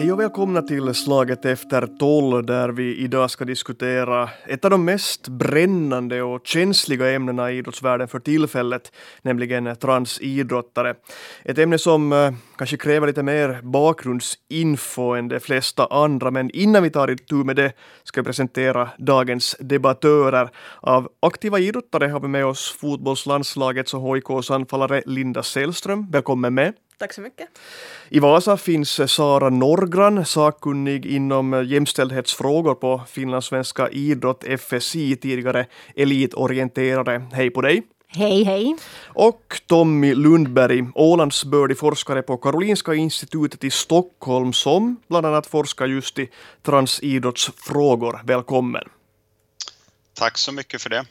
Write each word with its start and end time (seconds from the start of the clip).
Hej 0.00 0.12
och 0.12 0.20
välkomna 0.20 0.62
till 0.62 0.94
Slaget 0.94 1.44
efter 1.44 1.86
tolv 1.86 2.46
där 2.46 2.68
vi 2.68 2.96
idag 2.96 3.30
ska 3.30 3.44
diskutera 3.44 4.28
ett 4.46 4.64
av 4.64 4.70
de 4.70 4.84
mest 4.84 5.28
brännande 5.28 6.22
och 6.22 6.46
känsliga 6.46 7.10
ämnena 7.10 7.52
i 7.52 7.58
idrottsvärlden 7.58 8.08
för 8.08 8.18
tillfället, 8.18 8.92
nämligen 9.22 9.76
transidrottare. 9.76 10.94
Ett 11.44 11.58
ämne 11.58 11.78
som 11.78 12.12
eh, 12.12 12.32
kanske 12.56 12.76
kräver 12.76 13.06
lite 13.06 13.22
mer 13.22 13.60
bakgrundsinfo 13.62 15.02
än 15.02 15.28
de 15.28 15.40
flesta 15.40 15.86
andra, 15.86 16.30
men 16.30 16.50
innan 16.50 16.82
vi 16.82 16.90
tar 16.90 17.10
itu 17.10 17.34
med 17.34 17.56
det 17.56 17.72
ska 18.04 18.18
jag 18.18 18.26
presentera 18.26 18.88
dagens 18.98 19.56
debattörer. 19.60 20.50
Av 20.80 21.08
aktiva 21.22 21.58
idrottare 21.58 22.06
har 22.06 22.20
vi 22.20 22.28
med 22.28 22.46
oss 22.46 22.76
fotbollslandslagets 22.80 23.94
och 23.94 24.16
HIKs 24.16 24.50
anfallare 24.50 25.02
Linda 25.06 25.42
Sällström. 25.42 26.10
Välkommen 26.10 26.54
med. 26.54 26.74
Tack 27.00 27.12
så 27.12 27.20
mycket. 27.20 27.48
I 28.08 28.18
Vasa 28.18 28.56
finns 28.56 29.12
Sara 29.12 29.50
Norgran, 29.50 30.26
sakkunnig 30.26 31.06
inom 31.06 31.66
jämställdhetsfrågor 31.66 32.74
på 32.74 33.02
finlandssvenska 33.08 33.88
idrott 33.88 34.44
FSI, 34.60 35.16
tidigare 35.16 35.66
elitorienterare. 35.96 37.26
Hej 37.32 37.50
på 37.50 37.60
dig! 37.60 37.82
Hej, 38.06 38.42
hej. 38.42 38.76
Och 39.06 39.60
Tommy 39.66 40.14
Lundberg, 40.14 40.84
Ålandsbördig 40.94 41.78
forskare 41.78 42.22
på 42.22 42.36
Karolinska 42.36 42.94
institutet 42.94 43.64
i 43.64 43.70
Stockholm 43.70 44.52
som 44.52 44.96
bland 45.08 45.26
annat 45.26 45.46
forskar 45.46 45.86
just 45.86 46.18
i 46.18 46.30
transidrottsfrågor. 46.62 48.20
Välkommen! 48.24 48.84
Tack 50.14 50.38
så 50.38 50.52
mycket 50.52 50.82
för 50.82 50.90
det. 50.90 51.04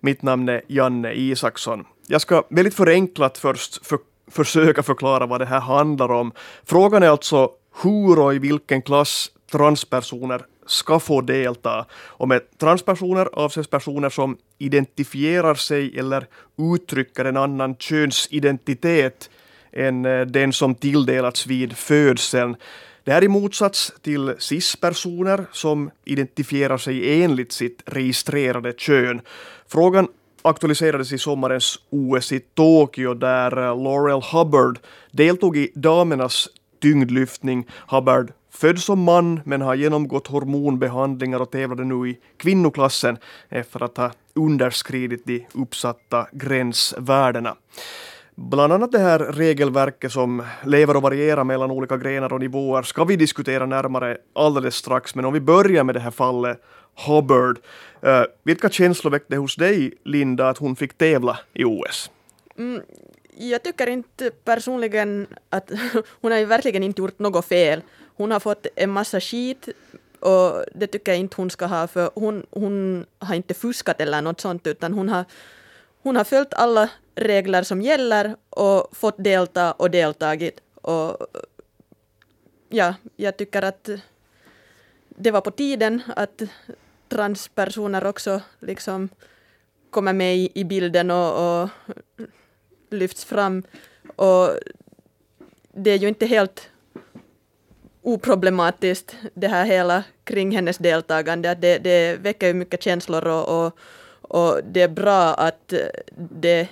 Mitt 0.00 0.22
namn 0.22 0.48
är 0.48 0.62
Janne 0.68 1.12
Isaksson. 1.12 1.84
Jag 2.06 2.20
ska 2.20 2.46
väldigt 2.50 2.74
förenklat 2.74 3.38
först 3.38 3.86
för 3.86 3.98
försöka 4.30 4.82
förklara 4.82 5.26
vad 5.26 5.40
det 5.40 5.46
här 5.46 5.60
handlar 5.60 6.10
om. 6.10 6.32
Frågan 6.64 7.02
är 7.02 7.08
alltså 7.08 7.50
hur 7.82 8.18
och 8.18 8.34
i 8.34 8.38
vilken 8.38 8.82
klass 8.82 9.30
transpersoner 9.52 10.42
ska 10.66 11.00
få 11.00 11.20
delta. 11.20 11.86
Och 11.92 12.28
med 12.28 12.58
transpersoner 12.58 13.28
avses 13.32 13.66
personer 13.66 14.10
som 14.10 14.36
identifierar 14.58 15.54
sig 15.54 15.98
eller 15.98 16.26
uttrycker 16.74 17.24
en 17.24 17.36
annan 17.36 17.76
könsidentitet 17.76 19.30
än 19.72 20.04
eh, 20.04 20.20
den 20.20 20.52
som 20.52 20.74
tilldelats 20.74 21.46
vid 21.46 21.76
födseln. 21.76 22.56
Det 23.04 23.12
här 23.12 23.24
i 23.24 23.28
motsats 23.28 23.92
till 24.02 24.34
cis-personer 24.38 25.44
som 25.52 25.90
identifierar 26.04 26.78
sig 26.78 27.22
enligt 27.22 27.52
sitt 27.52 27.82
registrerade 27.86 28.72
kön. 28.72 29.20
Frågan 29.68 30.08
aktualiserades 30.42 31.12
i 31.12 31.18
sommarens 31.18 31.78
OS 31.90 32.32
i 32.32 32.40
Tokyo 32.40 33.14
där 33.14 33.58
eh, 33.58 33.82
Laurel 33.82 34.22
Hubbard 34.32 34.78
deltog 35.10 35.56
i 35.56 35.72
damernas 35.74 36.48
tyngdlyftning. 36.82 37.66
Hubbard 37.88 38.32
född 38.50 38.78
som 38.78 39.02
man 39.02 39.40
men 39.44 39.62
har 39.62 39.74
genomgått 39.74 40.26
hormonbehandlingar 40.26 41.40
och 41.40 41.50
tävlade 41.50 41.84
nu 41.84 42.08
i 42.08 42.18
kvinnoklassen 42.36 43.18
efter 43.48 43.82
att 43.82 43.96
ha 43.96 44.10
underskridit 44.34 45.26
de 45.26 45.46
uppsatta 45.54 46.26
gränsvärdena. 46.32 47.56
Bland 48.34 48.72
annat 48.72 48.92
det 48.92 48.98
här 48.98 49.18
regelverket 49.18 50.12
som 50.12 50.42
lever 50.64 50.96
och 50.96 51.02
varierar 51.02 51.44
mellan 51.44 51.70
olika 51.70 51.96
grenar 51.96 52.32
och 52.32 52.40
nivåer 52.40 52.82
ska 52.82 53.04
vi 53.04 53.16
diskutera 53.16 53.66
närmare 53.66 54.16
alldeles 54.34 54.74
strax. 54.74 55.14
Men 55.14 55.24
om 55.24 55.32
vi 55.32 55.40
börjar 55.40 55.84
med 55.84 55.94
det 55.94 56.00
här 56.00 56.10
fallet 56.10 56.62
Hubbard. 57.06 57.58
Uh, 58.04 58.24
vilka 58.42 58.68
känslor 58.68 59.10
väckte 59.10 59.36
hos 59.36 59.56
dig, 59.56 59.92
Linda, 60.04 60.48
att 60.48 60.58
hon 60.58 60.76
fick 60.76 60.98
tävla 60.98 61.38
i 61.52 61.64
OS? 61.64 62.10
Mm, 62.58 62.82
jag 63.36 63.62
tycker 63.62 63.86
inte 63.86 64.30
personligen 64.30 65.26
att 65.50 65.70
hon 66.20 66.32
har 66.32 66.38
ju 66.38 66.44
verkligen 66.44 66.82
inte 66.82 67.02
gjort 67.02 67.18
något 67.18 67.44
fel. 67.44 67.82
Hon 68.16 68.30
har 68.30 68.40
fått 68.40 68.66
en 68.76 68.90
massa 68.90 69.20
skit 69.20 69.68
och 70.20 70.64
det 70.74 70.86
tycker 70.86 71.12
jag 71.12 71.18
inte 71.18 71.36
hon 71.36 71.50
ska 71.50 71.66
ha 71.66 71.86
för 71.86 72.10
hon, 72.14 72.46
hon 72.50 73.06
har 73.18 73.34
inte 73.34 73.54
fuskat 73.54 74.00
eller 74.00 74.22
något 74.22 74.40
sånt 74.40 74.66
utan 74.66 74.92
hon 74.92 75.08
har, 75.08 75.24
hon 76.02 76.16
har 76.16 76.24
följt 76.24 76.54
alla 76.54 76.90
regler 77.14 77.62
som 77.62 77.82
gäller 77.82 78.36
och 78.50 78.96
fått 78.96 79.24
delta 79.24 79.72
och 79.72 79.90
deltagit. 79.90 80.60
Och 80.74 81.26
ja, 82.68 82.94
jag 83.16 83.36
tycker 83.36 83.62
att 83.62 83.88
det 85.08 85.30
var 85.30 85.40
på 85.40 85.50
tiden 85.50 86.02
att 86.16 86.42
transpersoner 87.08 88.06
också 88.06 88.40
liksom 88.60 89.08
kommer 89.90 90.12
med 90.12 90.36
i, 90.36 90.50
i 90.54 90.64
bilden 90.64 91.10
och, 91.10 91.62
och 91.62 91.68
lyfts 92.90 93.24
fram. 93.24 93.62
Och 94.16 94.50
det 95.72 95.90
är 95.90 95.98
ju 95.98 96.08
inte 96.08 96.26
helt 96.26 96.70
oproblematiskt 98.02 99.16
det 99.34 99.48
här 99.48 99.64
hela 99.64 100.04
kring 100.24 100.50
hennes 100.52 100.78
deltagande. 100.78 101.54
Det, 101.54 101.78
det 101.78 102.16
väcker 102.16 102.46
ju 102.46 102.54
mycket 102.54 102.82
känslor 102.82 103.26
och, 103.26 103.64
och, 103.64 103.78
och, 104.22 104.60
det 104.64 104.82
är 104.82 104.88
bra 104.88 105.34
att 105.34 105.74
det 106.16 106.68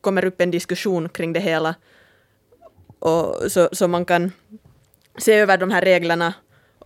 kommer 0.00 0.24
upp 0.24 0.40
en 0.40 0.50
diskussion 0.50 1.08
kring 1.08 1.32
det 1.32 1.40
hela. 1.40 1.74
Och 2.98 3.52
så, 3.52 3.68
så 3.72 3.88
man 3.88 4.04
kan 4.04 4.32
se 5.18 5.34
över 5.34 5.58
de 5.58 5.70
här 5.70 5.82
reglerna 5.82 6.34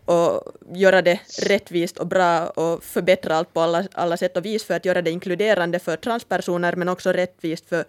och 0.07 0.43
göra 0.75 1.03
det 1.03 1.21
rättvist 1.43 1.99
och 1.99 2.07
bra 2.07 2.47
och 2.47 2.85
förbättra 2.85 3.37
allt 3.37 3.55
på 3.55 3.61
alla, 3.61 3.85
alla 3.93 4.17
sätt 4.17 4.37
och 4.37 4.45
vis 4.45 4.65
för 4.65 4.75
att 4.75 4.85
göra 4.85 5.03
det 5.03 5.11
inkluderande 5.11 5.79
för 5.79 5.97
transpersoner 5.97 6.77
men 6.77 6.89
också 6.89 7.13
rättvist 7.13 7.69
för 7.69 7.85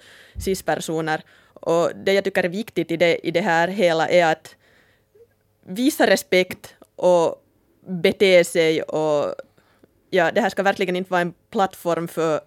cispersoner. 0.45 1.21
Och 1.53 1.91
det 1.95 2.13
jag 2.13 2.23
tycker 2.23 2.43
är 2.43 2.49
viktigt 2.49 2.91
i 2.91 2.97
det, 2.97 3.27
i 3.27 3.31
det 3.31 3.41
här 3.41 3.67
hela 3.67 4.09
är 4.09 4.31
att 4.31 4.55
visa 5.65 6.07
respekt 6.07 6.75
och 6.95 7.43
bete 7.87 8.43
sig 8.43 8.81
och 8.81 9.35
ja, 10.09 10.31
det 10.31 10.41
här 10.41 10.49
ska 10.49 10.63
verkligen 10.63 10.95
inte 10.95 11.11
vara 11.11 11.21
en 11.21 11.33
plattform 11.51 12.07
för 12.07 12.41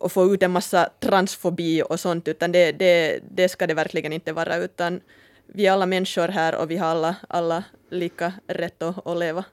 att 0.00 0.12
få 0.12 0.34
ut 0.34 0.42
en 0.42 0.50
massa 0.50 0.90
transfobi 1.00 1.82
och 1.82 2.00
sånt, 2.00 2.28
utan 2.28 2.52
det, 2.52 2.72
det, 2.72 3.20
det 3.30 3.48
ska 3.48 3.66
det 3.66 3.74
verkligen 3.74 4.12
inte 4.12 4.32
vara, 4.32 4.56
utan 4.56 5.00
vi 5.46 5.66
är 5.66 5.72
alla 5.72 5.86
människor 5.86 6.28
här 6.28 6.54
och 6.54 6.70
vi 6.70 6.76
har 6.76 6.88
alla, 6.88 7.16
alla 7.28 7.64
lika 7.90 8.32
rätt 8.46 8.82
att, 8.82 9.06
att 9.06 9.18
leva. 9.18 9.44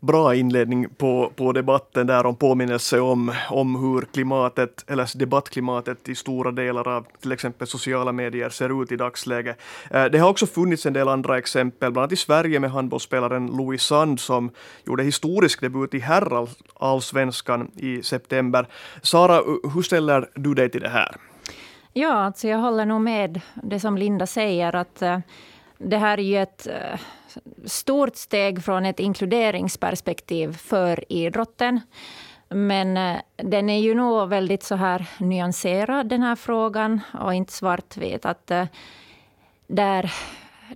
Bra 0.00 0.34
inledning 0.34 0.88
på, 0.88 1.32
på 1.36 1.52
debatten 1.52 2.06
där 2.06 2.26
om 2.26 2.36
påminnelse 2.36 3.00
om, 3.00 3.32
om 3.50 3.76
hur 3.76 4.00
klimatet, 4.12 4.84
eller 4.90 5.18
debattklimatet 5.18 6.08
i 6.08 6.14
stora 6.14 6.50
delar 6.50 6.88
av 6.88 7.06
till 7.20 7.32
exempel 7.32 7.66
sociala 7.66 8.12
medier 8.12 8.50
ser 8.50 8.82
ut 8.82 8.92
i 8.92 8.96
dagsläget. 8.96 9.58
Eh, 9.90 10.04
det 10.04 10.18
har 10.18 10.30
också 10.30 10.46
funnits 10.46 10.86
en 10.86 10.92
del 10.92 11.08
andra 11.08 11.38
exempel, 11.38 11.92
bland 11.92 12.02
annat 12.02 12.12
i 12.12 12.16
Sverige 12.16 12.60
med 12.60 12.70
handbollsspelaren 12.70 13.46
Louis 13.46 13.82
Sand 13.82 14.20
som 14.20 14.50
gjorde 14.84 15.02
historisk 15.02 15.60
debut 15.60 15.94
i 15.94 15.98
herrallsvenskan 15.98 17.70
i 17.76 18.02
september. 18.02 18.66
Sara, 19.02 19.42
hur 19.74 19.82
ställer 19.82 20.28
du 20.34 20.54
dig 20.54 20.70
till 20.70 20.80
det 20.80 20.88
här? 20.88 21.16
Ja, 21.98 22.12
alltså 22.12 22.48
jag 22.48 22.58
håller 22.58 22.86
nog 22.86 23.00
med 23.00 23.40
det 23.54 23.80
som 23.80 23.98
Linda 23.98 24.26
säger, 24.26 24.76
att 24.76 25.02
eh, 25.02 25.18
det 25.78 25.96
här 25.96 26.18
är 26.18 26.22
ju 26.22 26.42
ett 26.42 26.66
eh, 26.66 27.00
stort 27.64 28.16
steg 28.16 28.64
från 28.64 28.86
ett 28.86 29.00
inkluderingsperspektiv 29.00 30.56
för 30.56 31.12
idrotten. 31.12 31.80
Men 32.48 32.96
eh, 32.96 33.16
den 33.36 33.70
är 33.70 33.78
ju 33.78 33.94
nog 33.94 34.28
väldigt 34.28 34.62
så 34.62 34.74
här 34.74 35.06
nyanserad, 35.18 36.08
den 36.08 36.22
här 36.22 36.36
frågan, 36.36 37.00
och 37.20 37.34
inte 37.34 37.52
svartvit. 37.52 38.26
Att, 38.26 38.52
där, 39.66 40.12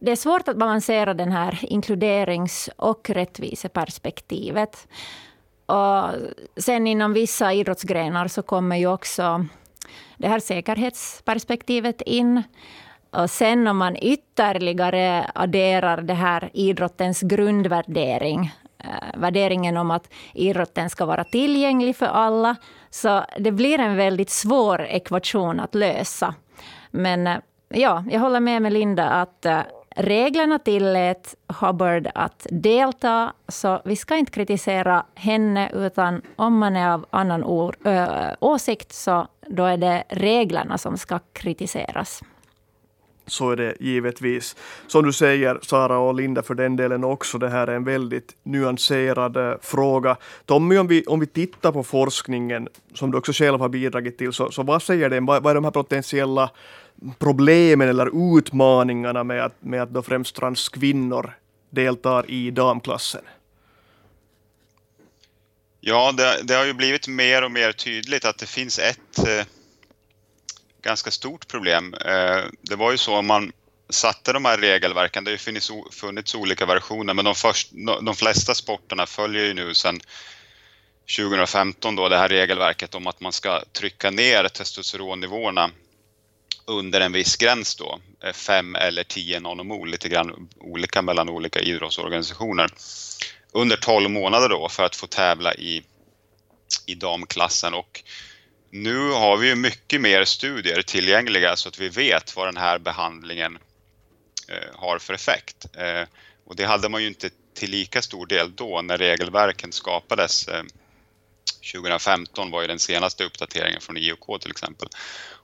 det 0.01 0.13
är 0.13 0.17
svårt 0.17 0.49
att 0.49 0.57
balansera 0.57 1.15
den 1.15 1.33
här 1.33 1.59
inkluderings 1.63 2.71
och 2.77 3.11
rättviseperspektivet. 3.11 4.89
Och 5.67 6.05
sen 6.57 6.87
inom 6.87 7.13
vissa 7.13 7.53
idrottsgrenar 7.53 8.29
så 8.29 8.43
kommer 8.43 8.77
ju 8.77 8.87
också 8.87 9.47
det 10.17 10.29
här 10.29 10.41
säkerhetsperspektivet 10.41 12.03
in. 12.03 12.43
Och 13.11 13.31
sen 13.31 13.67
om 13.67 13.77
man 13.79 13.97
ytterligare 13.97 15.31
adderar 15.35 16.03
det 16.03 16.15
här 16.15 16.51
idrottens 16.53 17.21
grundvärdering, 17.21 18.53
eh, 18.79 19.21
värderingen 19.21 19.77
om 19.77 19.91
att 19.91 20.13
idrotten 20.35 20.91
ska 20.91 21.07
vara 21.07 21.25
tillgänglig 21.25 21.97
för 21.97 22.07
alla, 22.07 22.57
så 22.91 23.25
det 23.39 23.53
blir 23.53 23.79
en 23.79 23.97
väldigt 23.97 24.31
svår 24.31 24.83
ekvation 24.83 25.61
att 25.61 25.75
lösa. 25.75 26.35
Men 26.91 27.27
eh, 27.27 27.39
ja, 27.69 28.05
jag 28.11 28.21
håller 28.21 28.41
med 28.41 28.63
Melinda 28.63 29.11
att 29.11 29.47
eh, 29.47 29.61
reglerna 29.97 30.59
tillät 30.59 31.35
Hubbard 31.49 32.09
att 32.15 32.47
delta, 32.51 33.33
så 33.49 33.83
vi 33.85 33.97
ska 33.97 34.17
inte 34.17 34.33
kritisera 34.33 35.07
henne, 35.15 35.71
utan 35.75 36.23
om 36.37 36.59
man 36.59 36.77
är 36.77 36.91
av 36.91 37.07
annan 37.11 37.45
or, 37.45 37.77
ö, 37.85 38.35
åsikt, 38.41 38.93
så 38.93 39.27
då 39.47 39.65
är 39.65 39.77
det 39.77 40.05
reglerna 40.09 40.79
som 40.79 40.99
ska 40.99 41.19
kritiseras. 41.33 42.23
Så 43.27 43.51
är 43.51 43.57
det 43.57 43.75
givetvis. 43.81 44.57
Som 44.87 45.05
du 45.05 45.13
säger, 45.13 45.59
Sara 45.63 45.99
och 45.99 46.15
Linda 46.15 46.43
för 46.43 46.55
den 46.55 46.77
delen 46.77 47.05
också, 47.05 47.39
det 47.39 47.49
här 47.49 47.67
är 47.67 47.77
en 47.77 47.85
väldigt 47.85 48.37
nyanserad 48.43 49.37
eh, 49.37 49.55
fråga. 49.61 50.17
Tommy, 50.47 50.79
om 50.79 50.87
vi, 50.87 51.05
om 51.07 51.21
vi 51.21 51.27
tittar 51.27 51.73
på 51.73 51.83
forskningen, 51.83 52.69
som 52.95 53.11
du 53.11 53.19
också 53.19 53.33
själv 53.33 53.61
har 53.61 53.69
bidragit 53.69 54.19
till, 54.19 54.33
så, 54.33 54.51
så 54.51 54.63
vad 54.63 54.83
säger 54.83 55.11
den? 55.11 55.27
Vad, 55.27 55.43
vad 55.43 55.51
är 55.51 55.55
de 55.55 55.65
här 55.65 55.71
potentiella 55.71 56.51
problemen 57.19 57.89
eller 57.89 58.37
utmaningarna 58.39 59.25
med 59.25 59.45
att, 59.45 59.63
med 59.63 59.83
att 59.83 59.91
då 59.91 60.03
främst 60.03 60.37
transkvinnor 60.37 61.39
deltar 61.71 62.31
i 62.31 62.51
damklassen? 62.51 63.23
Ja, 65.81 66.13
det, 66.13 66.41
det, 66.43 66.55
har 66.55 66.65
ju 66.65 66.73
blivit 66.73 67.09
mer 67.09 67.45
och 67.45 67.51
mer 67.51 67.73
tydligt 67.73 68.25
att 68.25 68.39
det 68.39 68.47
finns 68.47 68.79
ett 68.79 69.19
eh, 69.19 69.45
ganska 70.83 71.11
stort 71.11 71.49
problem. 71.49 71.95
Eh, 71.95 72.41
det 72.61 72.77
var 72.77 72.91
ju 72.91 72.99
så 72.99 73.17
om 73.17 73.27
man 73.27 73.53
satte 73.91 74.33
de 74.33 74.45
här 74.45 74.59
regelverken, 74.59 75.25
det 75.25 75.31
har 75.31 75.33
ju 75.33 75.39
funnits, 75.39 75.71
funnits 75.91 76.35
olika 76.35 76.67
versioner, 76.67 77.15
men 77.15 77.25
de, 77.25 77.35
först, 77.35 77.69
de 78.03 78.15
flesta 78.15 78.55
sporterna 78.55 79.07
följer 79.07 79.45
ju 79.45 79.55
nu 79.55 79.75
sedan 79.75 80.01
2015 81.17 81.97
då 81.97 82.09
det 82.09 82.19
här 82.19 82.29
regelverket 82.29 82.95
om 82.95 83.07
att 83.07 83.21
man 83.21 83.33
ska 83.33 83.63
trycka 83.73 84.11
ner 84.11 84.49
testosteronnivåerna 84.49 85.71
under 86.67 87.01
en 87.01 87.13
viss 87.13 87.37
gräns 87.37 87.77
då, 87.77 88.01
eh, 88.25 88.33
5 88.33 88.75
eller 88.75 89.05
10 89.05 89.41
nanomol, 89.41 89.91
lite 89.91 90.09
grann 90.09 90.49
olika 90.61 91.03
mellan 91.03 91.29
olika 91.29 91.61
idrottsorganisationer, 91.61 92.71
under 93.53 93.77
12 93.77 94.11
månader 94.11 94.49
då 94.49 94.69
för 94.69 94.83
att 94.83 94.97
få 94.97 95.07
tävla 95.07 95.55
i, 95.55 95.83
i 96.87 96.95
damklassen. 96.95 97.75
Och 97.75 98.03
nu 98.71 99.11
har 99.11 99.37
vi 99.37 99.49
ju 99.49 99.55
mycket 99.55 100.01
mer 100.01 100.25
studier 100.25 100.83
tillgängliga 100.83 101.57
så 101.57 101.69
att 101.69 101.79
vi 101.79 101.89
vet 101.89 102.37
vad 102.37 102.47
den 102.47 102.57
här 102.57 102.79
behandlingen 102.79 103.59
eh, 104.49 104.79
har 104.79 104.99
för 104.99 105.15
effekt. 105.15 105.67
Eh, 105.77 106.09
och 106.45 106.57
det 106.57 106.65
hade 106.65 106.89
man 106.89 107.03
ju 107.03 107.09
inte 107.09 107.31
till 107.55 107.71
lika 107.71 108.03
stor 108.03 108.27
del 108.27 108.57
då 108.57 108.83
när 108.83 108.99
regelverken 108.99 109.73
skapades. 109.73 110.49
Eh, 110.49 110.63
2015 111.73 112.51
var 112.51 112.61
ju 112.61 112.67
den 112.67 112.79
senaste 112.79 113.25
uppdateringen 113.25 113.81
från 113.81 113.97
IOK 113.97 114.41
till 114.41 114.51
exempel. 114.51 114.89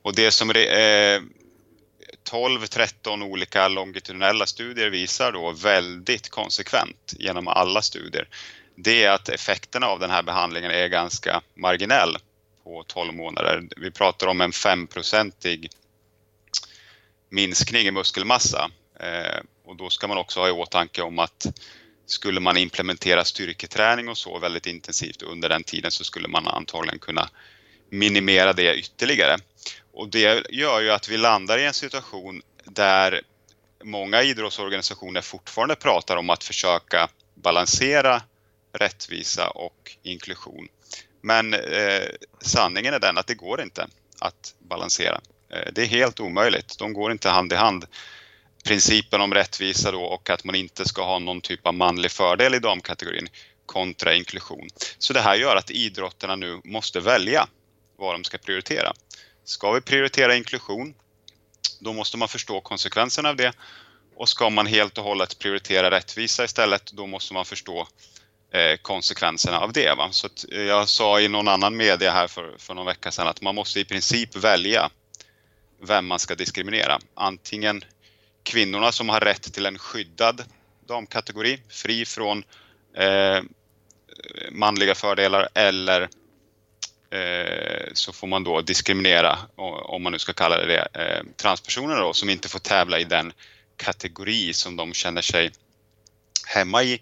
Och 0.03 0.15
det 0.15 0.31
som 0.31 0.51
eh, 0.51 1.21
12-13 2.31 3.23
olika 3.23 3.69
longitudinella 3.69 4.47
studier 4.47 4.91
visar 4.91 5.33
då 5.33 5.51
väldigt 5.51 6.29
konsekvent 6.29 7.15
genom 7.19 7.49
alla 7.49 7.83
studier, 7.83 8.29
det 8.75 9.05
är 9.05 9.11
att 9.11 9.29
effekterna 9.29 9.87
av 9.87 10.01
den 10.01 10.11
här 10.11 10.23
behandlingen 10.23 10.71
är 10.71 10.89
ganska 10.89 11.43
marginell 11.55 12.17
på 12.65 12.85
12 12.87 13.15
månader. 13.15 13.69
Vi 13.77 13.91
pratar 13.91 14.27
om 14.27 14.41
en 14.41 14.51
5-procentig 14.51 15.71
minskning 17.29 17.87
i 17.87 17.91
muskelmassa 17.91 18.71
eh, 19.01 19.41
och 19.65 19.77
då 19.77 19.91
ska 19.91 20.09
man 20.09 20.19
också 20.19 20.41
ha 20.41 20.49
i 20.49 20.53
åtanke 20.53 21.03
om 21.03 21.19
att 21.19 21.47
skulle 22.11 22.41
man 22.41 22.57
implementera 22.57 23.25
styrketräning 23.25 24.09
och 24.09 24.19
så 24.19 24.39
väldigt 24.39 24.67
intensivt 24.67 25.23
under 25.23 25.49
den 25.49 25.65
tiden 25.65 25.91
så 25.91 26.05
skulle 26.05 26.29
man 26.29 26.47
antagligen 26.47 26.99
kunna 26.99 27.29
minimera 27.91 28.53
det 28.53 28.75
ytterligare. 28.75 29.37
Och 29.93 30.09
det 30.09 30.51
gör 30.51 30.81
ju 30.81 30.91
att 30.91 31.09
vi 31.09 31.17
landar 31.17 31.59
i 31.59 31.65
en 31.65 31.75
situation 31.75 32.43
där 32.65 33.23
många 33.85 34.23
idrottsorganisationer 34.23 35.21
fortfarande 35.21 35.77
pratar 35.77 36.17
om 36.17 36.31
att 36.31 36.45
försöka 36.45 37.09
balansera 37.35 38.23
rättvisa 38.73 39.51
och 39.51 39.97
inklusion. 40.03 40.69
Men 41.21 41.55
eh, 41.55 42.09
sanningen 42.41 42.95
är 42.95 42.99
den 42.99 43.19
att 43.19 43.27
det 43.27 43.35
går 43.35 43.63
inte 43.63 43.87
att 44.19 44.55
balansera. 44.59 45.21
Eh, 45.51 45.73
det 45.73 45.83
är 45.83 45.87
helt 45.87 46.21
omöjligt. 46.21 46.79
De 46.79 46.93
går 46.93 47.13
inte 47.13 47.29
hand 47.29 47.53
i 47.53 47.57
hand 47.57 47.87
principen 48.65 49.21
om 49.21 49.35
rättvisa 49.35 49.93
då 49.93 50.03
och 50.03 50.31
att 50.31 50.45
man 50.45 50.55
inte 50.55 50.89
ska 50.89 51.05
ha 51.05 51.19
någon 51.19 51.41
typ 51.41 51.67
av 51.67 51.75
manlig 51.75 52.11
fördel 52.11 52.55
i 52.55 52.59
damkategorin 52.59 53.29
kontra 53.67 54.15
inklusion. 54.15 54.69
Så 54.99 55.13
det 55.13 55.21
här 55.21 55.35
gör 55.35 55.57
att 55.57 55.71
idrotterna 55.71 56.37
nu 56.37 56.61
måste 56.65 57.01
välja 57.01 57.47
vad 57.97 58.15
de 58.15 58.25
ska 58.25 58.39
prioritera. 58.39 58.93
Ska 59.45 59.73
vi 59.73 59.81
prioritera 59.81 60.37
inklusion, 60.37 60.95
då 61.81 61.93
måste 61.93 62.17
man 62.17 62.29
förstå 62.29 62.61
konsekvenserna 62.61 63.29
av 63.29 63.37
det. 63.37 63.53
Och 64.17 64.29
ska 64.29 64.51
man 64.51 64.67
helt 64.67 64.99
och 64.99 65.05
hållet 65.05 65.39
prioritera 65.39 65.91
rättvisa 65.91 66.45
istället, 66.45 66.93
då 66.93 67.07
måste 67.07 67.35
man 67.35 67.45
förstå 67.45 67.89
eh, 68.53 68.77
konsekvenserna 68.83 69.61
av 69.61 69.73
det. 69.73 69.95
Va? 69.95 70.09
Så 70.11 70.29
eh, 70.53 70.63
jag 70.63 70.89
sa 70.89 71.21
i 71.21 71.29
någon 71.29 71.49
annan 71.49 71.77
media 71.77 72.11
här 72.11 72.27
för, 72.27 72.55
för 72.59 72.75
någon 72.75 72.87
vecka 72.87 73.11
sedan 73.11 73.29
att 73.29 73.41
man 73.41 73.55
måste 73.55 73.81
i 73.81 73.85
princip 73.85 74.37
välja 74.37 74.91
vem 75.83 76.07
man 76.07 76.19
ska 76.19 76.35
diskriminera. 76.35 76.99
Antingen 77.15 77.85
kvinnorna 78.49 78.93
som 78.93 79.09
har 79.09 79.21
rätt 79.21 79.53
till 79.53 79.67
en 79.67 79.79
skyddad 79.79 80.45
damkategori, 80.87 81.63
fri 81.69 82.05
från 82.05 82.45
eh, 82.97 83.43
manliga 84.51 84.95
fördelar 84.95 85.49
eller 85.55 86.03
eh, 87.11 87.89
så 87.93 88.13
får 88.13 88.27
man 88.27 88.45
då 88.45 88.61
diskriminera, 88.61 89.39
om 89.85 90.03
man 90.03 90.13
nu 90.13 90.19
ska 90.19 90.33
kalla 90.33 90.57
det 90.57 90.67
det, 90.67 90.89
eh, 91.03 91.25
transpersoner 91.37 91.97
då, 91.97 92.13
som 92.13 92.31
inte 92.31 92.49
får 92.49 92.59
tävla 92.59 92.99
i 92.99 93.05
den 93.05 93.33
kategori 93.77 94.53
som 94.53 94.77
de 94.77 94.93
känner 94.93 95.23
sig 95.23 95.53
hemma 96.47 96.83
i 96.83 97.01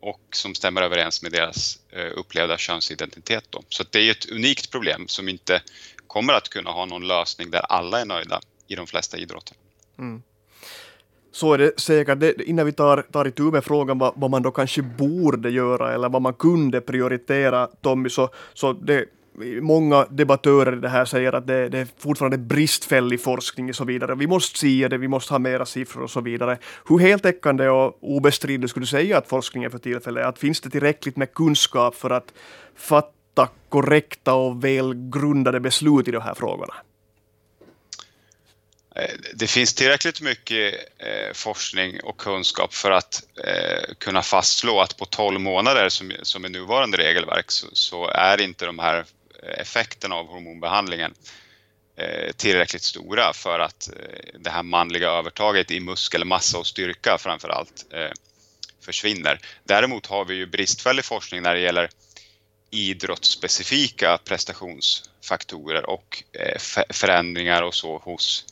och 0.00 0.20
som 0.32 0.54
stämmer 0.54 0.82
överens 0.82 1.22
med 1.22 1.32
deras 1.32 1.78
eh, 1.90 2.10
upplevda 2.14 2.58
könsidentitet. 2.58 3.44
Då. 3.50 3.62
Så 3.68 3.84
det 3.90 3.98
är 3.98 4.10
ett 4.10 4.30
unikt 4.30 4.70
problem 4.70 5.08
som 5.08 5.28
inte 5.28 5.62
kommer 6.06 6.32
att 6.32 6.48
kunna 6.48 6.70
ha 6.70 6.86
någon 6.86 7.06
lösning 7.06 7.50
där 7.50 7.60
alla 7.60 8.00
är 8.00 8.04
nöjda 8.04 8.40
i 8.66 8.74
de 8.74 8.86
flesta 8.86 9.18
idrotter. 9.18 9.56
Mm 9.98 10.22
så 11.36 11.52
är 11.52 11.58
det 11.58 11.80
säkert, 11.80 12.20
det, 12.20 12.42
innan 12.42 12.66
vi 12.66 12.72
tar, 12.72 13.02
tar 13.02 13.26
itu 13.26 13.42
med 13.42 13.64
frågan 13.64 13.98
vad, 13.98 14.12
vad, 14.16 14.30
man 14.30 14.42
då 14.42 14.50
kanske 14.50 14.82
borde 14.82 15.50
göra 15.50 15.94
eller 15.94 16.08
vad 16.08 16.22
man 16.22 16.34
kunde 16.34 16.80
prioritera, 16.80 17.66
Tommy, 17.66 18.08
så, 18.08 18.28
så 18.54 18.72
det, 18.72 19.04
många 19.60 20.06
debattörer 20.10 20.76
i 20.76 20.80
det 20.80 20.88
här 20.88 21.04
säger 21.04 21.32
att 21.32 21.46
det, 21.46 21.68
det 21.68 21.78
är 21.78 21.88
fortfarande 21.98 22.38
bristfällig 22.38 23.20
forskning 23.20 23.68
och 23.68 23.76
så 23.76 23.84
vidare. 23.84 24.14
Vi 24.14 24.26
måste 24.26 24.58
se 24.58 24.88
det, 24.88 24.98
vi 24.98 25.08
måste 25.08 25.34
ha 25.34 25.38
mera 25.38 25.66
siffror 25.66 26.02
och 26.02 26.10
så 26.10 26.20
vidare. 26.20 26.58
Hur 26.88 26.98
heltäckande 26.98 27.68
och 27.68 27.98
obestridligt 28.00 28.70
skulle 28.70 28.82
du 28.82 28.90
säga 28.90 29.18
att 29.18 29.28
forskningen 29.28 29.70
för 29.70 29.78
tillfället 29.78 30.24
är? 30.24 30.28
Att 30.28 30.38
finns 30.38 30.60
det 30.60 30.70
tillräckligt 30.70 31.16
med 31.16 31.34
kunskap 31.34 31.94
för 31.94 32.10
att 32.10 32.32
fatta 32.76 33.48
korrekta 33.68 34.34
och 34.34 34.64
välgrundade 34.64 35.60
beslut 35.60 36.08
i 36.08 36.10
de 36.10 36.22
här 36.22 36.34
frågorna? 36.34 36.74
Eh, 38.96 39.14
det 39.34 39.46
finns 39.46 39.74
tillräckligt 39.74 40.20
mycket 40.20 40.74
eh, 40.98 41.32
forskning 41.32 42.00
och 42.00 42.16
kunskap 42.16 42.74
för 42.74 42.90
att 42.90 43.22
eh, 43.44 43.94
kunna 43.98 44.22
fastslå 44.22 44.80
att 44.80 44.96
på 44.96 45.04
12 45.04 45.40
månader 45.40 45.88
som, 45.88 46.12
som 46.22 46.44
är 46.44 46.48
nuvarande 46.48 46.98
regelverk 46.98 47.50
så, 47.50 47.66
så 47.72 48.08
är 48.08 48.40
inte 48.40 48.66
de 48.66 48.78
här 48.78 49.04
effekterna 49.58 50.14
av 50.14 50.26
hormonbehandlingen 50.26 51.14
tillräckligt 52.36 52.82
stora 52.82 53.32
för 53.32 53.58
att 53.58 53.90
det 54.38 54.50
här 54.50 54.62
manliga 54.62 55.08
övertaget 55.08 55.70
i 55.70 55.80
muskelmassa 55.80 56.58
och 56.58 56.66
styrka 56.66 57.18
framför 57.18 57.48
allt 57.48 57.86
försvinner. 58.84 59.40
Däremot 59.64 60.06
har 60.06 60.24
vi 60.24 60.34
ju 60.34 60.46
bristfällig 60.46 61.04
forskning 61.04 61.42
när 61.42 61.54
det 61.54 61.60
gäller 61.60 61.88
idrottsspecifika 62.70 64.18
prestationsfaktorer 64.24 65.90
och 65.90 66.22
förändringar 66.90 67.62
och 67.62 67.74
så 67.74 67.98
hos 67.98 68.44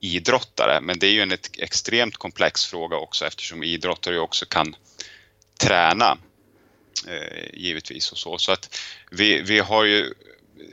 idrottare. 0.00 0.80
Men 0.80 0.98
det 0.98 1.06
är 1.06 1.10
ju 1.10 1.22
en 1.22 1.38
extremt 1.58 2.16
komplex 2.16 2.64
fråga 2.66 2.96
också 2.96 3.26
eftersom 3.26 3.62
idrottare 3.62 4.18
också 4.18 4.46
kan 4.46 4.76
träna 5.60 6.18
eh, 7.06 7.54
givetvis 7.54 8.12
och 8.12 8.18
så. 8.18 8.38
Så 8.38 8.52
att 8.52 8.78
vi, 9.10 9.42
vi 9.42 9.58
har 9.58 9.84
ju 9.84 10.14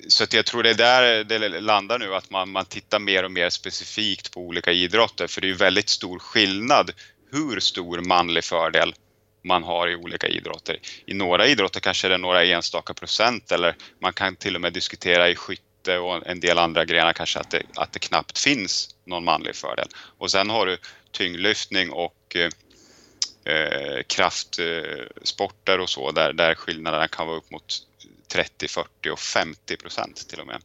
så 0.08 0.24
att 0.24 0.34
jag 0.34 0.46
tror 0.46 0.63
det 0.63 0.70
är 0.70 0.74
där 0.74 1.24
det 1.24 1.62
landar 1.62 2.00
nu, 2.00 2.15
att 2.15 2.29
man, 2.29 2.51
man 2.51 2.65
tittar 2.65 3.00
mer 3.00 3.24
och 3.24 3.32
mer 3.32 3.50
specifikt 3.50 4.32
på 4.32 4.39
olika 4.39 4.72
idrotter, 4.72 5.27
för 5.27 5.41
det 5.41 5.48
är 5.48 5.50
ju 5.50 5.55
väldigt 5.55 5.89
stor 5.89 6.20
skillnad 6.20 6.91
hur 7.32 7.60
stor 7.60 8.00
manlig 8.00 8.44
fördel 8.44 8.96
man 9.44 9.63
har 9.63 9.88
i 9.88 9.96
olika 9.96 10.27
idrotter. 10.27 10.79
I 11.05 11.13
några 11.13 11.48
idrotter 11.48 11.79
kanske 11.79 12.08
det 12.08 12.13
är 12.13 12.17
några 12.17 12.46
enstaka 12.46 12.94
procent 12.94 13.51
eller 13.51 13.75
man 14.01 14.13
kan 14.13 14.36
till 14.36 14.55
och 14.55 14.62
med 14.62 14.74
diskutera 14.74 15.29
i 15.29 15.36
skytte 15.36 15.65
skytte 15.86 16.00
och 16.00 16.27
en 16.27 16.39
del 16.39 16.58
andra 16.58 16.86
grenar 16.86 17.13
kanske 17.13 17.39
att 17.39 17.51
det, 17.51 17.63
att 17.75 17.91
det 17.91 18.00
knappt 18.00 18.39
finns 18.39 18.89
någon 19.06 19.24
manlig 19.24 19.56
fördel. 19.56 19.88
Och 19.96 20.32
sen 20.32 20.50
har 20.50 20.66
du 20.66 20.78
tyngdlyftning 21.12 21.92
och 21.92 22.36
eh, 22.36 24.02
kraftsporter 24.08 25.80
och 25.80 25.90
så 25.90 26.12
där, 26.12 26.34
där 26.34 26.56
skillnaderna 26.56 27.08
kan 27.08 27.28
vara 27.28 27.38
upp 27.38 27.52
mot 27.52 27.88
30, 28.28 28.68
40 28.68 29.10
och 29.10 29.20
50 29.20 29.78
procent 29.78 30.28
till 30.30 30.40
och 30.40 30.48
med. 30.48 30.62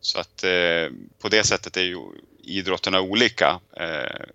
Så 0.00 0.18
att 0.18 0.44
eh, 0.44 0.90
på 1.18 1.28
det 1.28 1.44
sättet 1.44 1.76
är 1.76 1.82
ju 1.82 1.98
idrotterna 2.42 3.00
olika 3.00 3.60
eh, 3.76 4.26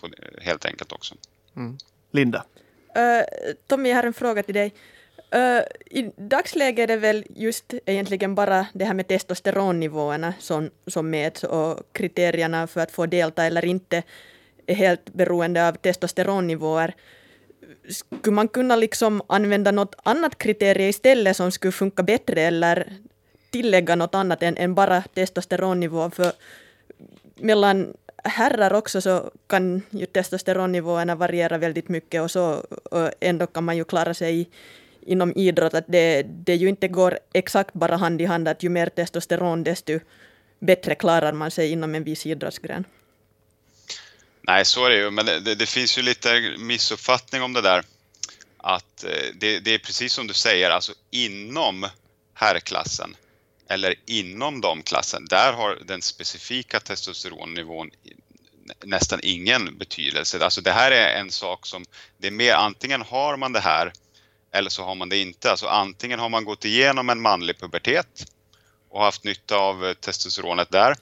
på, 0.00 0.10
helt 0.40 0.64
enkelt 0.64 0.92
också. 0.92 1.14
Mm. 1.56 1.78
Linda? 2.10 2.44
Uh, 2.96 3.52
Tommy, 3.66 3.88
jag 3.88 3.96
har 3.96 4.04
en 4.04 4.14
fråga 4.14 4.42
till 4.42 4.54
dig. 4.54 4.74
Uh, 5.34 5.62
I 5.90 6.10
dagsläget 6.16 6.82
är 6.82 6.86
det 6.86 6.96
väl 6.96 7.24
just 7.28 7.74
egentligen 7.86 8.34
bara 8.34 8.66
det 8.72 8.84
här 8.84 8.94
med 8.94 9.08
testosteronnivåerna 9.08 10.34
som, 10.38 10.70
som 10.86 11.10
mäts 11.10 11.44
och 11.44 11.92
kriterierna 11.92 12.66
för 12.66 12.80
att 12.80 12.90
få 12.90 13.06
delta 13.06 13.44
eller 13.44 13.64
inte 13.64 14.02
är 14.66 14.74
helt 14.74 15.12
beroende 15.12 15.68
av 15.68 15.72
testosteronnivåer. 15.72 16.94
Skulle 18.20 18.34
man 18.34 18.48
kunna 18.48 18.76
liksom 18.76 19.22
använda 19.26 19.70
något 19.70 19.94
annat 20.02 20.38
kriterie 20.38 20.88
istället 20.88 21.36
som 21.36 21.52
skulle 21.52 21.72
funka 21.72 22.02
bättre 22.02 22.40
eller 22.40 22.92
tillägga 23.50 23.96
något 23.96 24.14
annat 24.14 24.42
än, 24.42 24.56
än 24.56 24.74
bara 24.74 25.02
testosteronnivå? 25.02 26.10
För 26.10 26.32
mellan 27.34 27.96
herrar 28.24 28.74
också 28.74 29.00
så 29.00 29.30
kan 29.46 29.82
ju 29.90 30.06
testosteronnivåerna 30.06 31.14
variera 31.14 31.58
väldigt 31.58 31.88
mycket 31.88 32.22
och 32.22 32.30
så 32.30 32.64
och 32.90 33.10
ändå 33.20 33.46
kan 33.46 33.64
man 33.64 33.76
ju 33.76 33.84
klara 33.84 34.14
sig 34.14 34.40
i 34.40 34.48
inom 35.08 35.32
idrott 35.36 35.74
att 35.74 35.84
det, 35.88 36.22
det 36.22 36.54
ju 36.54 36.68
inte 36.68 36.88
går 36.88 37.18
exakt 37.32 37.74
bara 37.74 37.96
hand 37.96 38.20
i 38.20 38.24
hand 38.24 38.48
att 38.48 38.62
ju 38.62 38.68
mer 38.68 38.88
testosteron 38.88 39.64
desto 39.64 40.00
bättre 40.58 40.94
klarar 40.94 41.32
man 41.32 41.50
sig 41.50 41.72
inom 41.72 41.94
en 41.94 42.04
viss 42.04 42.26
idrottsgren. 42.26 42.84
Nej, 44.42 44.64
så 44.64 44.84
är 44.84 44.90
det 44.90 44.96
ju, 44.96 45.10
men 45.10 45.26
det, 45.26 45.54
det 45.54 45.66
finns 45.66 45.98
ju 45.98 46.02
lite 46.02 46.54
missuppfattning 46.58 47.42
om 47.42 47.52
det 47.52 47.60
där. 47.60 47.84
Att 48.56 49.04
eh, 49.04 49.10
det, 49.34 49.60
det, 49.60 49.74
är 49.74 49.78
precis 49.78 50.12
som 50.12 50.26
du 50.26 50.34
säger, 50.34 50.70
alltså 50.70 50.92
inom 51.10 51.86
herrklassen 52.34 53.16
eller 53.68 53.94
inom 54.06 54.60
damklassen, 54.60 55.26
där 55.30 55.52
har 55.52 55.78
den 55.84 56.02
specifika 56.02 56.80
testosteronnivån 56.80 57.90
nästan 58.84 59.20
ingen 59.22 59.78
betydelse. 59.78 60.44
Alltså 60.44 60.60
det 60.60 60.72
här 60.72 60.90
är 60.90 61.20
en 61.20 61.30
sak 61.30 61.66
som, 61.66 61.84
det 62.18 62.26
är 62.26 62.30
mer 62.30 62.54
antingen 62.54 63.02
har 63.02 63.36
man 63.36 63.52
det 63.52 63.60
här 63.60 63.92
eller 64.52 64.70
så 64.70 64.84
har 64.84 64.94
man 64.94 65.08
det 65.08 65.16
inte. 65.16 65.50
Alltså 65.50 65.66
antingen 65.66 66.18
har 66.18 66.28
man 66.28 66.44
gått 66.44 66.64
igenom 66.64 67.10
en 67.10 67.20
manlig 67.20 67.60
pubertet 67.60 68.26
och 68.90 69.02
haft 69.02 69.24
nytta 69.24 69.56
av 69.56 69.86
eh, 69.86 69.92
testosteronet 69.92 70.70
där 70.70 70.96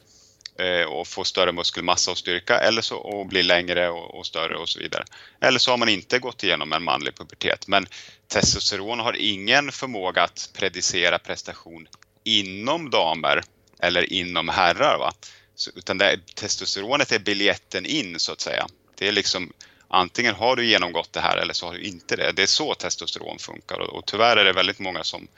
eh, 0.58 0.86
och 0.86 1.08
får 1.08 1.24
större 1.24 1.52
muskelmassa 1.52 2.10
och 2.10 2.18
styrka 2.18 2.58
eller 2.58 2.82
så, 2.82 2.96
och 2.96 3.26
blir 3.26 3.42
längre 3.42 3.88
och, 3.88 4.14
och, 4.18 4.26
större 4.26 4.56
och 4.56 4.68
så 4.68 4.78
vidare. 4.78 5.04
Eller 5.40 5.58
så 5.58 5.70
har 5.70 5.78
man 5.78 5.88
inte 5.88 6.18
gått 6.18 6.44
igenom 6.44 6.72
en 6.72 6.82
manlig 6.82 7.14
pubertet. 7.14 7.68
Men 7.68 7.86
testosteron 8.28 9.00
har 9.00 9.16
ingen 9.16 9.72
förmåga 9.72 10.22
att 10.22 10.50
predicera 10.52 11.18
prestation 11.18 11.88
inom 12.24 12.90
damer 12.90 13.42
eller 13.78 14.12
inom 14.12 14.48
herrar. 14.48 14.98
Va? 14.98 15.12
Så, 15.54 15.70
utan 15.74 15.98
det, 15.98 16.20
testosteronet 16.34 17.12
är 17.12 17.18
biljetten 17.18 17.86
in 17.86 18.20
så 18.20 18.32
att 18.32 18.40
säga. 18.40 18.66
Det 18.98 19.08
är 19.08 19.12
liksom 19.12 19.52
antingen 19.88 20.34
har 20.34 20.56
du 20.56 20.66
genomgått 20.66 21.12
det 21.12 21.20
här 21.20 21.36
eller 21.36 21.54
så 21.54 21.66
har 21.66 21.74
du 21.74 21.80
inte 21.80 22.16
det. 22.16 22.32
Det 22.32 22.42
är 22.42 22.46
så 22.46 22.74
testosteron 22.74 23.38
funkar 23.38 23.80
och, 23.80 23.98
och 23.98 24.06
tyvärr 24.06 24.36
är 24.36 24.44
det 24.44 24.52
väldigt 24.52 24.78
många 24.78 25.04
som 25.04 25.28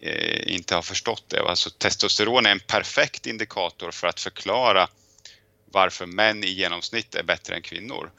eh, 0.00 0.54
inte 0.54 0.74
har 0.74 0.82
förstått 0.82 1.24
det. 1.28 1.40
Alltså, 1.40 1.70
testosteron 1.70 2.46
är 2.46 2.50
en 2.50 2.60
perfekt 2.60 3.26
indikator 3.26 3.90
för 3.90 4.06
att 4.06 4.20
förklara 4.20 4.88
varför 5.72 6.06
män 6.06 6.44
i 6.44 6.50
genomsnitt 6.50 7.14
är 7.14 7.22
bättre 7.22 7.54
än 7.54 7.62
kvinnor. 7.62 8.10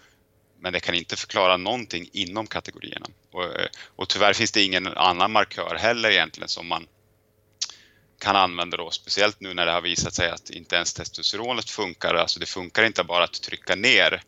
Men 0.59 0.73
det 0.73 0.79
kan 0.79 0.95
inte 0.95 1.15
förklara 1.15 1.57
någonting 1.57 2.09
inom 2.13 2.47
kategorierna. 2.47 3.05
Och, 3.31 3.43
eh, 3.43 3.67
och 3.95 4.09
tyvärr 4.09 4.33
finns 4.33 4.51
det 4.51 4.63
ingen 4.63 4.87
annan 4.87 5.31
markör 5.31 5.75
heller 5.75 6.09
egentligen 6.09 6.49
som 6.49 6.67
man 6.67 6.87
kan 8.19 8.35
använda 8.35 8.77
då, 8.77 8.91
speciellt 8.91 9.39
nu 9.39 9.53
när 9.53 9.65
det 9.65 9.71
har 9.71 9.81
visat 9.81 10.13
sig 10.13 10.29
att 10.29 10.49
inte 10.49 10.75
ens 10.75 10.93
testosteronet 10.93 11.69
funkar. 11.69 12.15
Alltså 12.15 12.39
det 12.39 12.45
funkar 12.45 12.83
inte 12.83 13.03
bara 13.03 13.23
att 13.23 13.41
trycka 13.41 13.75
ner 13.75 14.23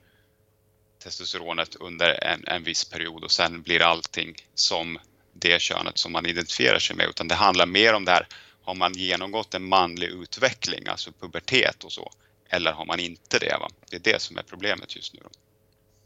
testosteronet 1.04 1.76
under 1.76 2.24
en, 2.24 2.48
en 2.48 2.64
viss 2.64 2.86
period 2.86 3.24
och 3.24 3.32
sen 3.32 3.62
blir 3.62 3.82
allting 3.82 4.36
som 4.54 5.00
det 5.34 5.62
könet 5.62 5.98
som 5.98 6.12
man 6.12 6.26
identifierar 6.26 6.80
sig 6.80 6.96
med, 6.96 7.10
utan 7.10 7.28
det 7.28 7.36
handlar 7.36 7.66
mer 7.66 7.94
om 7.94 8.06
det 8.06 8.12
här, 8.12 8.28
har 8.64 8.76
man 8.76 8.94
genomgått 8.94 9.54
en 9.54 9.64
manlig 9.64 10.08
utveckling, 10.08 10.88
alltså 10.88 11.12
pubertet 11.20 11.84
och 11.84 11.92
så, 11.92 12.12
eller 12.50 12.72
har 12.72 12.86
man 12.86 13.00
inte 13.00 13.40
det? 13.40 13.58
Va? 13.60 13.70
Det 13.90 13.96
är 13.96 14.14
det 14.14 14.22
som 14.22 14.38
är 14.38 14.44
problemet 14.44 14.96
just 14.96 15.14
nu. 15.14 15.20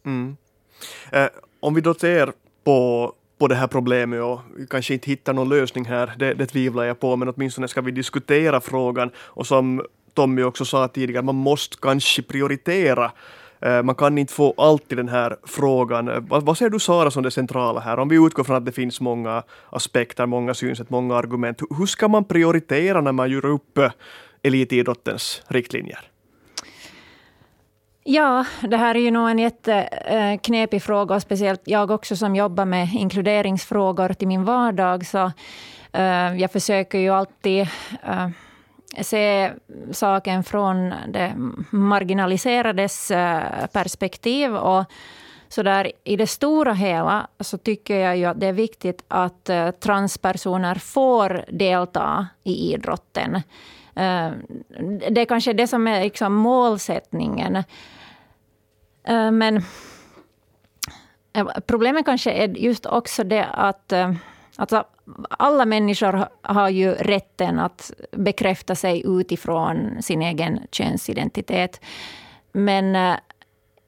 Mm. 0.06 0.38
Eh, 1.12 1.28
om 1.60 1.74
vi 1.74 1.82
då 1.82 1.94
ser 1.94 2.34
på 2.64 3.16
på 3.42 3.48
det 3.48 3.56
här 3.56 3.68
problemet 3.68 4.22
och 4.22 4.40
kanske 4.70 4.94
inte 4.94 5.10
hittar 5.10 5.34
någon 5.34 5.50
lösning 5.50 5.86
här, 5.86 6.14
det, 6.18 6.34
det 6.34 6.46
tvivlar 6.46 6.84
jag 6.84 7.00
på, 7.00 7.16
men 7.16 7.30
åtminstone 7.30 7.68
ska 7.68 7.82
vi 7.82 7.92
diskutera 7.92 8.62
frågan. 8.62 9.12
Och 9.18 9.48
som 9.48 9.86
Tommy 10.14 10.44
också 10.44 10.66
sa 10.66 10.88
tidigare, 10.88 11.24
man 11.24 11.36
måste 11.36 11.78
kanske 11.82 12.22
prioritera 12.22 13.12
Eh, 13.62 13.84
man 13.84 13.96
kan 13.96 14.18
inte 14.18 14.34
få 14.34 14.54
allt 14.58 14.92
i 14.92 14.96
den 14.96 15.10
här 15.10 15.38
frågan. 15.44 16.08
Eh, 16.08 16.20
vad, 16.20 16.44
vad 16.44 16.58
ser 16.58 16.70
du 16.70 16.80
Sara 16.80 17.12
som 17.12 17.24
det 17.24 17.32
centrala 17.32 17.80
här? 17.80 18.00
Om 18.00 18.10
vi 18.10 18.26
utgår 18.26 18.44
från 18.44 18.56
att 18.56 18.66
det 18.66 18.72
finns 18.72 19.02
många 19.02 19.44
aspekter, 19.70 20.26
många 20.26 20.54
synsätt, 20.54 20.90
många 20.90 21.16
argument. 21.16 21.62
Hur 21.78 21.86
ska 21.86 22.08
man 22.08 22.26
prioritera 22.26 23.02
när 23.02 23.12
man 23.12 23.30
gör 23.30 23.46
upp 23.46 23.78
eh, 23.78 23.92
elitidrottens 24.44 25.42
riktlinjer? 25.48 26.00
Ja, 28.04 28.46
det 28.62 28.78
här 28.78 28.96
är 28.96 29.00
ju 29.00 29.12
nog 29.12 29.30
en 29.30 29.40
jätteknepig 29.40 30.84
fråga, 30.84 31.16
och 31.16 31.22
speciellt 31.22 31.62
jag 31.64 31.92
också 31.92 32.16
som 32.16 32.36
jobbar 32.36 32.66
med 32.66 32.90
inkluderingsfrågor 32.94 34.14
till 34.14 34.28
min 34.28 34.44
vardag. 34.44 35.06
Så, 35.06 35.32
jag 36.40 36.52
försöker 36.52 37.00
ju 37.00 37.10
alltid 37.10 37.68
se 39.00 39.52
saken 39.92 40.44
från 40.44 40.94
det 41.08 41.34
marginaliserades 41.70 43.12
eh, 43.12 43.68
perspektiv. 43.68 44.56
Och 44.56 44.86
så 45.48 45.64
där, 45.64 45.92
I 46.04 46.16
det 46.16 46.28
stora 46.28 46.74
hela 46.74 47.28
så 47.40 47.58
tycker 47.58 47.96
jag 47.96 48.18
ju 48.18 48.26
att 48.26 48.40
det 48.40 48.48
är 48.48 48.54
viktigt 48.54 49.04
att 49.08 49.50
eh, 49.50 49.72
transpersoner 49.72 50.76
får 50.76 51.46
delta 51.50 52.28
i 52.44 52.74
idrotten. 52.74 53.36
Eh, 53.96 54.32
det 55.10 55.22
är 55.22 55.26
kanske 55.26 55.54
det 55.54 55.68
som 55.68 55.88
är 55.88 56.04
liksom 56.04 56.34
målsättningen. 56.34 57.64
Men 59.32 59.64
problemet 61.66 62.06
kanske 62.06 62.32
är 62.32 62.48
just 62.48 62.86
också 62.86 63.24
det 63.24 63.46
att 63.46 63.94
Alltså, 64.56 64.84
alla 65.30 65.66
människor 65.66 66.28
har 66.42 66.70
ju 66.70 66.92
rätten 66.92 67.60
att 67.60 67.92
bekräfta 68.12 68.76
sig 68.76 69.04
utifrån 69.06 70.02
sin 70.02 70.22
egen 70.22 70.60
könsidentitet. 70.72 71.82
Men 72.52 72.96
äh, 72.96 73.16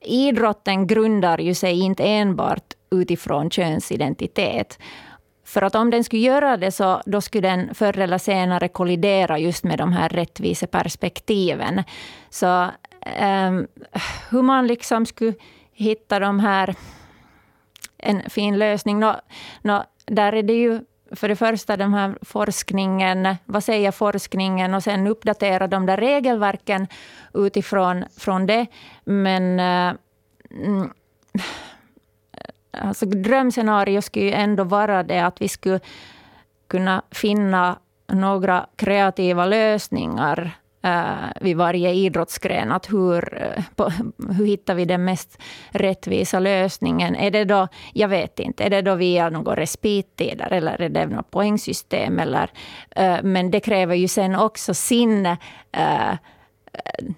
idrotten 0.01 0.88
grundar 0.88 1.38
ju 1.38 1.53
sig 1.53 1.79
inte 1.79 2.03
enbart 2.03 2.74
utifrån 2.91 3.50
könsidentitet. 3.50 4.79
För 5.46 5.62
att 5.62 5.75
om 5.75 5.89
den 5.89 6.03
skulle 6.03 6.22
göra 6.22 6.58
det 6.58 6.72
så 6.72 7.01
då 7.05 7.22
skulle 7.22 7.50
den 7.50 7.75
förr 7.75 8.00
eller 8.00 8.17
senare 8.17 8.67
kollidera 8.67 9.39
just 9.39 9.63
med 9.63 9.77
de 9.77 9.93
här 9.93 10.10
rättviseperspektiven. 10.10 11.84
Så 12.29 12.67
ähm, 13.01 13.67
hur 14.29 14.41
man 14.41 14.67
liksom 14.67 15.05
skulle 15.05 15.34
hitta 15.74 16.20
de 16.20 16.39
här 16.39 16.75
en 18.03 18.29
fin 18.29 18.60
lösning. 18.60 19.00
Nå, 19.00 19.15
nå, 19.62 19.84
där 20.06 20.34
är 20.34 20.44
det 20.44 20.54
ju 20.54 20.80
för 21.12 21.28
det 21.28 21.36
första 21.36 21.78
den 21.78 21.94
här 21.94 22.18
forskningen, 22.22 23.36
vad 23.46 23.64
säger 23.64 23.92
forskningen, 23.92 24.74
och 24.74 24.84
sen 24.84 25.08
uppdatera 25.08 25.68
de 25.68 25.86
där 25.86 25.98
regelverken 25.98 26.88
utifrån 27.34 28.06
från 28.18 28.46
det. 28.46 28.66
Men 29.04 29.60
äh, 29.60 29.94
alltså, 32.72 33.06
drömscenario 33.06 34.02
skulle 34.02 34.26
ju 34.26 34.32
ändå 34.32 34.64
vara 34.64 35.04
det 35.04 35.20
att 35.20 35.42
vi 35.42 35.50
skulle 35.50 35.80
kunna 36.68 37.02
finna 37.12 37.80
några 38.08 38.68
kreativa 38.76 39.46
lösningar 39.46 40.52
uh, 40.86 41.32
vid 41.42 41.58
varje 41.58 41.94
idrottsgren. 41.94 42.72
Att 42.72 42.92
hur, 42.92 43.42
uh, 43.42 43.63
på, 43.75 43.92
hur 44.34 44.46
hittar 44.46 44.75
vi 44.75 44.86
den 44.86 45.06
mest 45.06 45.42
rättvisa 45.70 46.40
lösningen? 46.40 47.16
Är 47.16 47.32
det 47.32 47.46
då, 47.46 47.68
jag 47.94 48.08
vet 48.08 48.40
inte, 48.40 48.63
är 48.63 48.70
det 48.70 48.82
då 48.82 48.96
via 48.96 49.30
några 49.30 49.56
respittider 49.56 50.54
eller 50.54 50.82
är 50.82 50.90
det 50.90 51.06
något 51.06 51.32
poängsystem? 51.32 52.20
Eller, 52.20 52.52
uh, 53.00 53.24
men 53.24 53.52
det 53.52 53.60
kräver 53.60 53.96
ju 53.96 54.08
sen 54.08 54.36
också 54.36 54.74
sin 54.74 55.38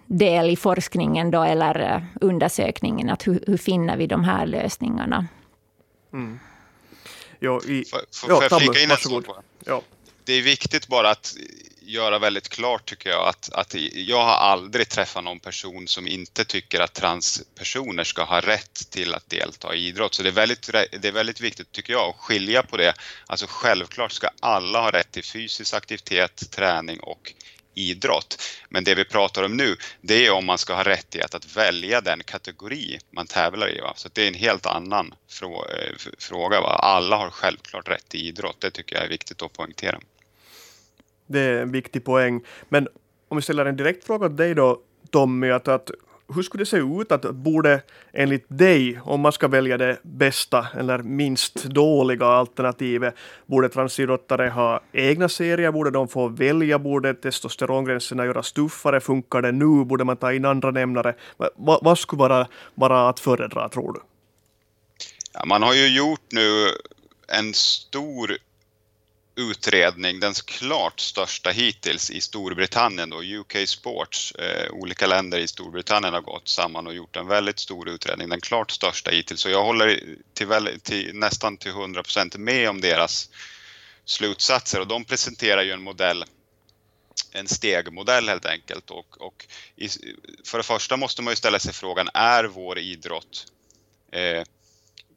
del 0.05 0.50
i 0.50 0.55
forskningen 0.55 1.31
då, 1.31 1.43
eller 1.43 2.05
undersökningen. 2.22 3.10
Att 3.10 3.27
hur, 3.27 3.43
hur 3.48 3.57
finner 3.57 3.98
vi 3.98 4.07
de 4.07 4.24
här 4.24 4.45
lösningarna? 4.45 5.27
Mm. 6.13 6.39
Jo, 7.39 7.62
i, 7.65 7.86
får, 7.86 8.27
får 8.27 8.43
jag 8.43 8.62
flika 8.62 8.79
in 8.79 8.91
en 8.91 8.98
sak? 8.98 9.25
Ja. 9.65 9.81
Det 10.24 10.34
är 10.34 10.41
viktigt 10.41 10.88
bara 10.88 11.10
att 11.10 11.36
göra 11.86 12.20
väldigt 12.20 12.50
klart 12.50 12.86
tycker 12.86 13.10
jag 13.10 13.27
att, 13.27 13.50
att 13.54 13.75
jag 13.94 14.25
har 14.25 14.34
aldrig 14.34 14.89
träffat 14.89 15.24
någon 15.24 15.39
person 15.39 15.88
som 15.88 16.08
inte 16.08 16.46
tycker 16.46 16.80
att 16.80 16.94
transpersoner 16.94 18.04
ska 18.04 18.24
ha 18.24 18.42
rätt 18.42 18.89
till 18.89 19.13
att 19.13 19.30
delta 19.30 19.75
i 19.75 19.88
idrott. 19.88 20.13
Så 20.13 20.24
det 20.24 20.30
är 20.30 20.34
väldigt, 20.34 20.70
det 20.72 21.08
är 21.08 21.12
väldigt 21.12 21.42
viktigt 21.42 21.72
tycker 21.72 21.94
jag 21.94 22.10
att 22.10 22.15
skilja 22.15 22.63
på 22.63 22.77
det. 22.77 22.94
Alltså 23.27 23.46
självklart 23.50 24.12
ska 24.12 24.30
alla 24.39 24.82
ha 24.82 24.92
rätt 24.92 25.12
till 25.12 25.24
fysisk 25.24 25.74
aktivitet, 25.74 26.51
träning 26.51 27.00
och 27.00 27.34
idrott. 27.75 28.42
Men 28.70 28.84
det 28.84 28.96
vi 28.96 29.06
pratar 29.06 29.44
om 29.44 29.58
nu, 29.58 29.75
det 30.01 30.25
är 30.25 30.32
om 30.32 30.46
man 30.46 30.58
ska 30.58 30.74
ha 30.74 30.84
rättighet 30.84 31.36
att 31.36 31.58
välja 31.58 32.01
den 32.01 32.24
kategori 32.24 33.00
man 33.12 33.27
tävlar 33.27 33.77
i. 33.77 33.82
Va? 33.82 33.94
Så 33.96 34.10
det 34.13 34.24
är 34.24 34.27
en 34.27 34.34
helt 34.34 34.65
annan 34.65 35.13
eh, 35.42 35.96
fråga. 36.20 36.62
Va? 36.62 36.80
Alla 36.82 37.15
har 37.15 37.30
självklart 37.30 37.88
rätt 37.88 38.10
till 38.10 38.27
idrott, 38.27 38.62
det 38.62 38.72
tycker 38.72 38.96
jag 38.96 39.06
är 39.06 39.10
viktigt 39.10 39.42
att 39.42 39.54
poängtera. 39.54 40.00
Det 41.27 41.39
är 41.39 41.62
en 41.62 41.72
viktig 41.72 42.03
poäng. 42.03 42.41
Men 42.70 42.88
om 43.27 43.38
vi 43.38 43.41
ställer 43.41 43.65
en 43.65 43.75
direkt 43.75 44.03
fråga 44.03 44.27
till 44.27 44.38
dig 44.38 44.55
då, 44.55 44.79
Tommy, 45.10 45.50
att, 45.51 45.67
att 45.67 45.91
hur 46.36 46.44
skulle 46.44 46.62
det 46.62 46.65
se 46.65 46.77
ut? 46.77 47.12
Att 47.12 47.22
borde 47.22 47.82
enligt 48.13 48.46
dig, 48.48 49.00
om 49.03 49.22
man 49.22 49.32
ska 49.32 49.48
välja 49.48 49.77
det 49.77 49.98
bästa 50.01 50.67
eller 50.77 50.98
minst 50.98 51.63
dåliga 51.63 52.25
alternativet, 52.25 53.15
borde 53.46 53.70
transidrottare 53.70 54.50
ha 54.50 54.82
egna 54.91 55.29
serier? 55.29 55.72
Borde 55.72 55.91
de 55.91 56.08
få 56.08 56.27
välja? 56.27 56.79
Borde 56.79 57.13
testosterongränserna 57.13 58.25
göras 58.25 58.53
tuffare? 58.53 59.00
Funkar 59.00 59.41
det 59.41 59.51
nu? 59.51 59.86
Borde 59.86 60.03
man 60.03 60.17
ta 60.17 60.34
in 60.34 60.46
andra 60.46 60.72
nämnare? 60.72 61.15
Vad, 61.38 61.79
vad 61.84 62.00
skulle 62.00 62.20
vara, 62.20 62.48
vara 62.75 63.10
att 63.10 63.20
föredra, 63.20 63.70
tror 63.70 63.94
du? 63.94 64.00
Ja, 65.34 65.46
man 65.46 65.63
har 65.63 65.74
ju 65.74 65.98
gjort 65.98 66.32
nu 66.32 66.67
en 67.27 67.53
stor 67.53 68.38
utredning, 69.36 70.20
den 70.20 70.34
klart 70.34 71.00
största 71.00 71.50
hittills 71.50 72.12
i 72.12 72.22
Storbritannien 72.22 73.10
då, 73.10 73.24
UK 73.24 73.70
Sports. 73.70 74.32
Eh, 74.36 74.72
olika 74.72 75.08
länder 75.08 75.39
i 75.39 75.48
Storbritannien 75.48 76.13
har 76.13 76.22
gått 76.22 76.48
samman 76.48 76.88
och 76.88 76.94
gjort 76.94 77.15
en 77.15 77.27
väldigt 77.27 77.60
stor 77.60 77.89
utredning, 77.89 78.30
den 78.30 78.42
klart 78.42 78.72
största 78.72 79.12
hittills. 79.12 79.42
Så 79.42 79.50
jag 79.50 79.63
håller 79.63 80.01
till, 80.34 80.48
väl, 80.48 80.80
till 80.84 81.12
nästan 81.13 81.58
till 81.58 81.72
100 81.72 82.04
procent 82.04 82.38
med 82.38 82.70
om 82.70 82.82
deras 82.82 83.30
slutsatser 84.06 84.80
och 84.80 84.88
de 84.88 85.06
presenterar 85.06 85.63
ju 85.63 85.72
en 85.72 85.84
modell 85.84 86.25
en 87.32 87.48
stegmodell 87.48 88.30
helt 88.30 88.46
enkelt. 88.46 88.92
Och, 88.92 89.22
och 89.22 89.46
i, 89.75 89.89
för 90.46 90.58
det 90.58 90.63
första 90.63 90.98
måste 90.98 91.22
man 91.22 91.32
ju 91.32 91.36
ställa 91.36 91.60
sig 91.60 91.74
frågan, 91.74 92.10
är 92.13 92.44
vår 92.44 92.80
idrott 92.80 93.46
eh, 94.12 94.44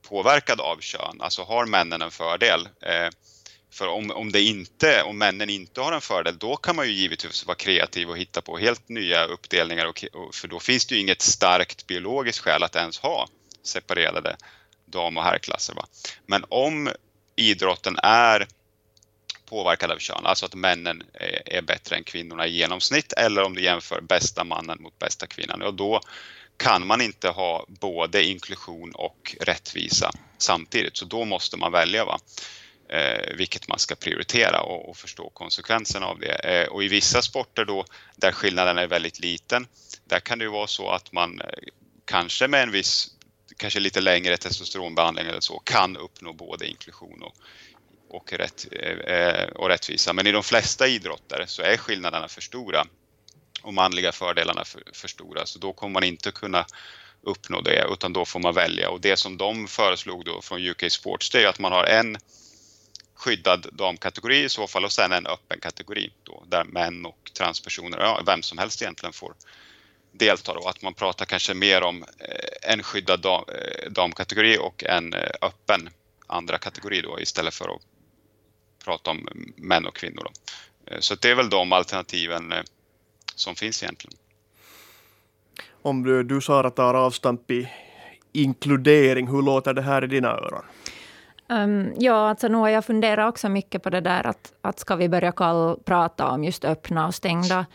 påverkad 0.09 0.61
av 0.61 0.81
kön? 0.81 1.21
Alltså 1.21 1.43
har 1.43 1.67
männen 1.67 2.03
en 2.03 2.11
fördel? 2.11 2.69
Eh, 2.83 3.09
för 3.71 3.89
om, 3.89 4.11
om, 4.11 4.33
det 4.33 4.43
inte, 4.43 5.03
om 5.03 5.19
männen 5.19 5.51
inte 5.51 5.81
har 5.81 5.93
en 5.93 6.01
fördel, 6.01 6.39
då 6.39 6.57
kan 6.57 6.77
man 6.77 6.87
ju 6.87 6.93
givetvis 6.93 7.47
vara 7.47 7.57
kreativ 7.57 8.11
och 8.11 8.19
hitta 8.19 8.43
på 8.43 8.59
helt 8.59 8.89
nya 8.89 9.25
uppdelningar. 9.25 9.87
Och, 9.87 10.05
och, 10.13 10.35
för 10.35 10.49
då 10.49 10.61
finns 10.61 10.87
det 10.87 10.95
ju 10.95 11.01
inget 11.01 11.23
starkt 11.23 11.87
biologiskt 11.87 12.39
skäl 12.39 12.63
att 12.63 12.77
ens 12.77 12.99
ha 12.99 13.29
separerade 13.63 14.37
dam 14.85 15.17
och 15.17 15.25
herrklasser. 15.25 15.75
Va? 15.75 15.87
Men 16.27 16.45
om 16.49 16.91
idrotten 17.37 17.97
är 18.03 18.47
påverkad 19.49 19.91
av 19.91 19.99
kön, 19.99 20.27
alltså 20.27 20.47
att 20.47 20.55
männen 20.55 21.03
är, 21.13 21.43
är 21.57 21.63
bättre 21.63 21.97
än 21.97 22.05
kvinnorna 22.05 22.47
i 22.47 22.57
genomsnitt, 22.57 23.13
eller 23.13 23.43
om 23.43 23.55
du 23.55 23.63
jämför 23.63 24.01
bästa 24.01 24.45
mannen 24.45 24.83
mot 24.83 24.99
bästa 24.99 25.27
kvinnan, 25.27 25.61
ja 25.61 25.71
då 25.71 26.01
kan 26.57 26.87
man 26.87 27.01
inte 27.01 27.29
ha 27.29 27.67
både 27.69 28.25
inklusion 28.25 28.93
och 28.95 29.37
rättvisa 29.41 30.11
samtidigt, 30.39 30.97
så 30.97 31.05
då 31.05 31.25
måste 31.25 31.57
man 31.57 31.73
välja. 31.73 32.05
Va? 32.05 32.19
Eh, 32.89 33.37
vilket 33.37 33.69
man 33.69 33.79
ska 33.79 33.95
prioritera 33.95 34.61
och, 34.61 34.89
och 34.89 34.97
förstå 34.97 35.31
konsekvenserna 35.31 36.07
av 36.07 36.19
det. 36.19 36.33
Eh, 36.33 36.69
och 36.69 36.85
i 36.85 36.89
vissa 36.89 37.23
sporter 37.23 37.65
då 37.65 37.85
där 38.17 38.33
skillnaden 38.33 38.79
är 38.79 38.87
väldigt 38.87 39.21
liten, 39.21 39.67
där 40.05 40.21
kan 40.21 40.39
det 40.39 40.45
ju 40.45 40.51
vara 40.51 40.67
så 40.67 40.91
att 40.91 41.13
man 41.13 41.41
eh, 41.41 41.47
kanske 42.05 42.49
med 42.49 42.63
en 42.63 42.73
viss, 42.73 43.11
kanske 43.57 43.81
lite 43.81 44.01
längre 44.01 44.37
testosteronbehandling 44.37 45.27
eller 45.27 45.41
så, 45.41 45.59
kan 45.59 45.97
uppnå 45.97 46.33
både 46.33 46.67
inklusion 46.67 47.23
och, 47.23 47.35
och, 48.09 48.33
rätt, 48.33 48.67
eh, 48.73 49.15
eh, 49.15 49.49
och 49.49 49.69
rättvisa. 49.69 50.13
Men 50.13 50.27
i 50.27 50.33
de 50.33 50.43
flesta 50.43 50.89
idrotter 50.89 51.45
så 51.47 51.63
är 51.63 51.77
skillnaderna 51.77 52.29
för 52.29 52.41
stora 52.41 52.85
och 53.63 53.75
manliga 53.75 54.13
fördelarna 54.13 54.65
för, 54.65 54.83
för 54.93 55.09
stora, 55.09 55.47
så 55.47 55.59
då 55.59 55.73
kommer 55.73 55.93
man 55.93 56.05
inte 56.05 56.31
kunna 56.31 56.67
uppnå 57.23 57.61
det, 57.61 57.87
utan 57.93 58.13
då 58.13 58.25
får 58.25 58.41
man 58.41 58.55
välja. 58.55 58.91
Och 58.91 59.01
det 59.01 59.17
som 59.17 59.37
de 59.37 59.69
föreslog 59.69 60.25
då 60.25 60.43
från 60.43 60.67
UK 60.67 60.93
Sports, 60.93 61.31
det 61.31 61.43
är 61.43 61.49
att 61.49 61.59
man 61.59 61.73
har 61.73 61.85
en 61.85 62.17
skyddad 63.19 63.67
damkategori 63.73 64.45
i 64.45 64.49
så 64.49 64.67
fall 64.67 64.85
och 64.85 64.93
sen 64.93 65.13
en 65.13 65.27
öppen 65.27 65.61
kategori 65.61 66.13
då, 66.23 66.45
där 66.47 66.65
män 66.65 67.07
och 67.07 67.31
transpersoner, 67.37 67.99
ja, 67.99 68.23
vem 68.27 68.43
som 68.43 68.59
helst 68.59 68.83
egentligen 68.83 69.13
får 69.13 69.35
delta 70.13 70.55
då. 70.55 70.69
Att 70.69 70.83
man 70.83 70.95
pratar 70.95 71.25
kanske 71.25 71.55
mer 71.55 71.83
om 71.83 72.03
eh, 72.03 72.73
en 72.73 72.83
skyddad 72.83 73.21
dam, 73.21 73.45
eh, 73.49 73.91
damkategori 73.91 74.59
och 74.59 74.85
en 74.85 75.15
eh, 75.15 75.31
öppen 75.43 75.89
andra 76.27 76.59
kategori 76.59 77.01
då 77.01 77.21
istället 77.21 77.55
för 77.55 77.75
att 77.75 77.83
prata 78.85 79.11
om 79.11 79.29
män 79.57 79.87
och 79.87 79.97
kvinnor. 79.97 80.25
Då. 80.25 80.33
Så 81.01 81.15
det 81.15 81.31
är 81.31 81.35
väl 81.35 81.51
de 81.51 81.73
alternativen 81.73 82.53
som 83.35 83.55
finns 83.55 83.83
egentligen. 83.83 84.17
Om 85.83 86.03
du, 86.03 86.23
du 86.23 86.41
Sara 86.41 86.71
tar 86.71 86.95
avstamp 86.95 87.51
i 87.51 87.69
inkludering, 88.33 89.27
hur 89.29 89.43
låter 89.43 89.75
det 89.75 89.83
här 89.83 90.05
i 90.05 90.07
dina 90.07 90.29
öron? 90.29 90.65
Um, 91.49 91.93
ja, 91.99 92.29
alltså 92.29 92.49
nu 92.49 92.57
har 92.57 92.69
jag 92.69 92.85
funderat 92.85 93.29
också 93.29 93.49
mycket 93.49 93.83
på 93.83 93.91
det 93.91 94.01
där 94.01 94.27
att, 94.27 94.53
att 94.61 94.79
ska 94.79 94.97
vi 94.97 95.09
börja 95.09 95.33
kall, 95.33 95.79
prata 95.85 96.31
om 96.31 96.45
just 96.45 96.65
öppna 96.65 97.07
och 97.07 97.15
stängda 97.15 97.67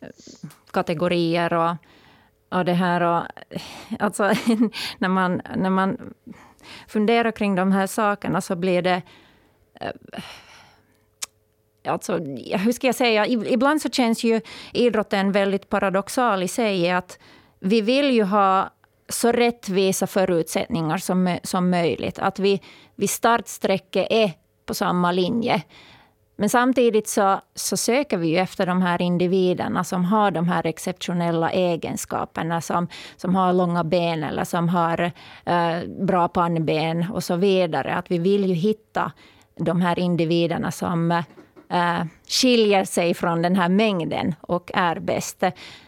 eh, 0.00 0.08
kategorier 0.70 1.52
och, 1.52 1.76
och 2.48 2.64
det 2.64 2.72
här. 2.72 3.00
Och, 3.00 3.22
eh, 3.50 3.62
alltså, 3.98 4.22
när, 4.98 5.08
man, 5.08 5.42
när 5.56 5.70
man 5.70 6.14
funderar 6.88 7.30
kring 7.30 7.54
de 7.54 7.72
här 7.72 7.86
sakerna 7.86 8.40
så 8.40 8.56
blir 8.56 8.82
det 8.82 9.02
eh, 9.80 9.90
Alltså, 11.84 12.18
hur 12.58 12.72
ska 12.72 12.86
jag 12.86 12.94
säga? 12.94 13.26
Ibland 13.26 13.82
så 13.82 13.90
känns 13.90 14.24
ju 14.24 14.40
idrotten 14.72 15.32
väldigt 15.32 15.68
paradoxal 15.68 16.42
i 16.42 16.48
sig. 16.48 16.90
Att 16.90 17.18
vi 17.58 17.80
vill 17.80 18.10
ju 18.10 18.22
ha 18.22 18.70
så 19.12 19.32
rättvisa 19.32 20.06
förutsättningar 20.06 20.98
som, 20.98 21.38
som 21.42 21.70
möjligt. 21.70 22.18
Att 22.18 22.38
vi 22.38 22.60
vid 22.96 23.10
startsträcket 23.10 24.06
är 24.10 24.32
på 24.66 24.74
samma 24.74 25.12
linje. 25.12 25.62
Men 26.36 26.48
samtidigt 26.48 27.08
så, 27.08 27.40
så 27.54 27.76
söker 27.76 28.16
vi 28.18 28.28
ju 28.28 28.36
efter 28.36 28.66
de 28.66 28.82
här 28.82 29.02
individerna 29.02 29.84
som 29.84 30.04
har 30.04 30.30
de 30.30 30.48
här 30.48 30.66
exceptionella 30.66 31.50
egenskaperna, 31.50 32.60
som, 32.60 32.88
som 33.16 33.34
har 33.34 33.52
långa 33.52 33.84
ben 33.84 34.24
eller 34.24 34.44
som 34.44 34.68
har 34.68 35.12
eh, 35.44 35.78
bra 35.88 36.28
pannben 36.28 37.06
och 37.12 37.24
så 37.24 37.36
vidare. 37.36 37.94
Att 37.94 38.10
vi 38.10 38.18
vill 38.18 38.44
ju 38.44 38.54
hitta 38.54 39.12
de 39.56 39.80
här 39.80 39.98
individerna 39.98 40.70
som 40.70 41.10
eh, 41.68 42.04
skiljer 42.28 42.84
sig 42.84 43.14
från 43.14 43.42
den 43.42 43.56
här 43.56 43.68
mängden 43.68 44.34
och 44.40 44.70
är 44.74 44.98
bäst. 44.98 45.42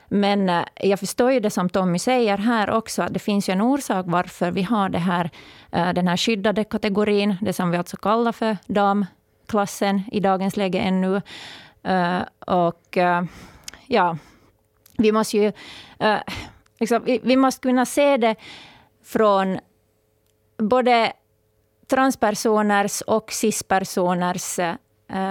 Men 0.09 0.49
eh, 0.49 0.65
jag 0.75 1.01
förstår 1.01 1.33
ju 1.33 1.41
det 1.41 1.51
som 1.51 1.69
Tommy 1.69 1.99
säger 1.99 2.39
här 2.39 2.71
också, 2.71 3.03
att 3.03 3.15
det 3.15 3.19
finns 3.19 3.49
ju 3.49 3.53
en 3.53 3.61
orsak 3.61 4.07
varför 4.09 4.51
vi 4.51 4.63
har 4.63 4.89
det 4.89 4.99
här, 4.99 5.31
eh, 5.73 5.93
den 5.93 6.09
här 6.09 6.17
skyddade 6.17 6.65
kategorin, 6.65 7.37
det 7.41 7.53
som 7.53 7.71
vi 7.71 7.77
alltså 7.77 7.97
kallar 7.97 8.33
för 8.33 8.57
damklassen 8.67 10.03
i 10.13 10.21
dagens 10.21 10.57
läge 10.57 10.79
ännu. 10.79 11.23
Eh, 11.83 12.23
och 12.47 12.99
ja, 13.87 14.17
vi 14.99 15.13
måste 15.13 15.37
ju 15.37 15.53
liksom, 16.81 17.03
vi 17.05 17.37
måste 17.37 17.61
kunna 17.61 17.87
se 17.87 18.17
det 18.17 18.37
från 19.05 19.59
både 20.59 21.13
transpersoners 21.87 23.01
och 23.01 23.33
cispersoners 23.33 24.61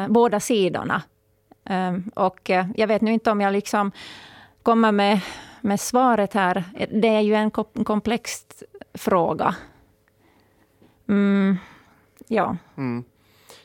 båda 0.07 0.39
sidorna. 0.39 1.01
Och 2.13 2.49
jag 2.75 2.87
vet 2.87 3.01
nu 3.01 3.13
inte 3.13 3.31
om 3.31 3.41
jag 3.41 3.53
liksom 3.53 3.91
komma 4.63 4.91
med, 4.91 5.21
med 5.61 5.79
svaret 5.79 6.33
här. 6.33 6.63
Det 6.91 7.07
är 7.07 7.21
ju 7.21 7.33
en 7.33 7.51
komplex 7.83 8.45
fråga. 8.93 9.55
Mm, 11.09 11.57
ja. 12.27 12.57
Mm. 12.77 13.03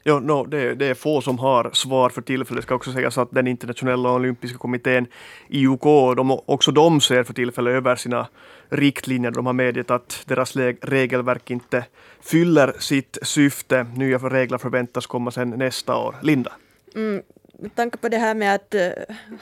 Ja, 0.02 0.20
no, 0.20 0.44
det, 0.44 0.74
det, 0.74 0.86
är 0.86 0.94
få 0.94 1.20
som 1.20 1.38
har 1.38 1.70
svar 1.72 2.10
för 2.10 2.22
tillfället. 2.22 2.62
Det 2.62 2.66
ska 2.66 2.74
också 2.74 2.92
sägas 2.92 3.18
att 3.18 3.30
den 3.30 3.46
internationella 3.46 4.12
olympiska 4.12 4.58
kommittén, 4.58 5.06
IOK, 5.48 6.16
de, 6.16 6.40
också 6.46 6.72
de 6.72 7.00
ser 7.00 7.24
för 7.24 7.34
tillfället 7.34 7.74
över 7.74 7.96
sina 7.96 8.26
riktlinjer. 8.68 9.30
De 9.30 9.46
har 9.46 9.52
medgett 9.52 9.90
att 9.90 10.22
deras 10.26 10.56
regelverk 10.80 11.50
inte 11.50 11.84
fyller 12.20 12.74
sitt 12.78 13.18
syfte. 13.22 13.86
Nya 13.96 14.18
regler 14.18 14.58
förväntas 14.58 15.06
komma 15.06 15.30
sen 15.30 15.50
nästa 15.50 15.96
år. 15.96 16.16
Linda? 16.22 16.52
Mm, 16.94 17.22
med 17.58 17.74
tanke 17.74 17.98
på 17.98 18.08
det 18.08 18.18
här 18.18 18.34
med 18.34 18.54
att 18.54 18.74
eh, 18.74 18.90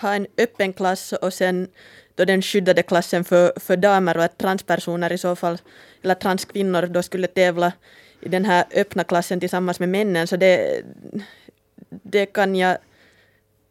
ha 0.00 0.14
en 0.14 0.26
öppen 0.38 0.72
klass 0.72 1.12
och 1.12 1.33
sen 1.33 1.68
då 2.14 2.24
den 2.24 2.42
skyddade 2.42 2.83
klassen 2.83 3.24
för, 3.24 3.52
för 3.61 3.76
damer 3.76 4.16
och 4.16 4.24
att 4.24 4.38
transpersoner 4.38 5.12
i 5.12 5.18
så 5.18 5.37
fall, 5.37 5.59
eller 6.02 6.14
transkvinnor 6.14 6.87
då 6.87 7.02
skulle 7.02 7.26
tävla 7.26 7.72
i 8.20 8.29
den 8.29 8.44
här 8.44 8.64
öppna 8.74 9.05
klassen 9.05 9.40
tillsammans 9.40 9.81
med 9.81 9.88
männen, 9.88 10.26
så 10.26 10.37
det, 10.37 10.83
det 11.88 12.26
kan 12.26 12.57
jag 12.57 12.79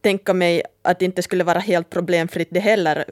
tänka 0.01 0.33
mig 0.33 0.63
att 0.81 0.99
det 0.99 1.05
inte 1.05 1.21
skulle 1.21 1.43
vara 1.43 1.59
helt 1.59 1.89
problemfritt 1.89 2.47
det 2.51 2.59
heller 2.59 3.05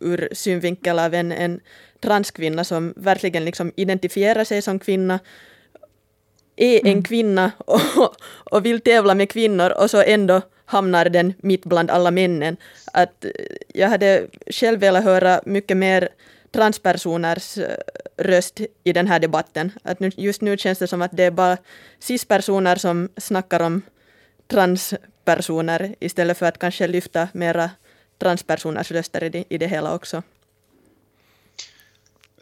ur 0.00 0.28
synvinkel 0.32 0.98
av 0.98 1.14
en, 1.14 1.32
en 1.32 1.60
transkvinna 2.00 2.64
som 2.64 2.94
verkligen 2.96 3.44
liksom 3.44 3.72
identifierar 3.76 4.44
sig 4.44 4.62
som 4.62 4.78
kvinna 4.78 5.20
är 6.56 6.80
en 6.80 6.86
mm. 6.86 7.02
kvinna 7.02 7.52
och, 7.58 8.16
och 8.50 8.66
vill 8.66 8.80
tävla 8.80 9.14
med 9.14 9.30
kvinnor 9.30 9.70
och 9.70 9.90
så 9.90 10.02
ändå 10.02 10.42
hamnar 10.64 11.08
den 11.08 11.34
mitt 11.38 11.64
bland 11.64 11.90
alla 11.90 12.10
männen. 12.10 12.56
Att 12.92 13.24
jag 13.74 13.88
hade 13.88 14.26
själv 14.46 14.80
velat 14.80 15.04
höra 15.04 15.40
mycket 15.46 15.76
mer 15.76 16.08
transpersoners 16.52 17.58
eh, 17.58 17.76
röst 18.16 18.60
i 18.84 18.92
den 18.92 19.06
här 19.06 19.18
debatten. 19.18 19.72
Att 19.82 20.00
nu, 20.00 20.10
just 20.16 20.40
nu 20.40 20.56
känns 20.56 20.78
det 20.78 20.88
som 20.88 21.02
att 21.02 21.16
det 21.16 21.24
är 21.24 21.30
bara 21.30 21.56
cispersoner 21.98 22.76
som 22.76 23.08
snackar 23.16 23.60
om 23.60 23.82
transpersoner 24.48 25.94
istället 26.00 26.38
för 26.38 26.46
att 26.46 26.58
kanske 26.58 26.86
lyfta 26.86 27.28
mera 27.32 27.70
transpersoners 28.18 28.90
röster 28.90 29.24
i 29.24 29.28
det, 29.28 29.44
i 29.48 29.58
det 29.58 29.66
hela 29.66 29.94
också. 29.94 30.22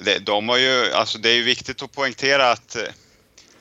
det, 0.05 0.19
de 0.19 0.49
har 0.49 0.59
ju, 0.59 0.93
alltså 0.93 1.19
det 1.19 1.29
är 1.29 1.35
ju 1.35 1.43
viktigt 1.43 1.83
att 1.83 1.93
poängtera 1.93 2.51
att 2.51 2.77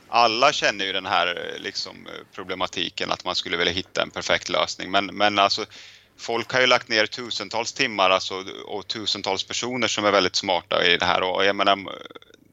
alla 0.09 0.51
känner 0.51 0.85
ju 0.85 0.93
den 0.93 1.05
här 1.05 1.27
eh, 1.27 1.61
liksom, 1.61 2.07
eh, 2.07 2.11
problematiken 2.35 3.11
att 3.11 3.25
man 3.25 3.35
skulle 3.35 3.57
vilja 3.57 3.73
hitta 3.73 4.01
en 4.01 4.11
perfekt 4.11 4.49
lösning. 4.49 4.91
Men, 4.91 5.05
men 5.05 5.39
alltså, 5.39 5.65
folk 6.17 6.51
har 6.53 6.61
ju 6.61 6.67
lagt 6.67 6.87
ner 6.87 7.05
tusentals 7.05 7.73
timmar 7.73 8.09
alltså, 8.09 8.45
och 8.65 8.87
tusentals 8.87 9.43
personer 9.43 9.87
som 9.87 10.05
är 10.05 10.11
väldigt 10.11 10.35
smarta 10.35 10.85
i 10.85 10.97
det 10.97 11.05
här. 11.05 11.21
Och 11.21 11.45
jag 11.45 11.55
menar, 11.55 11.77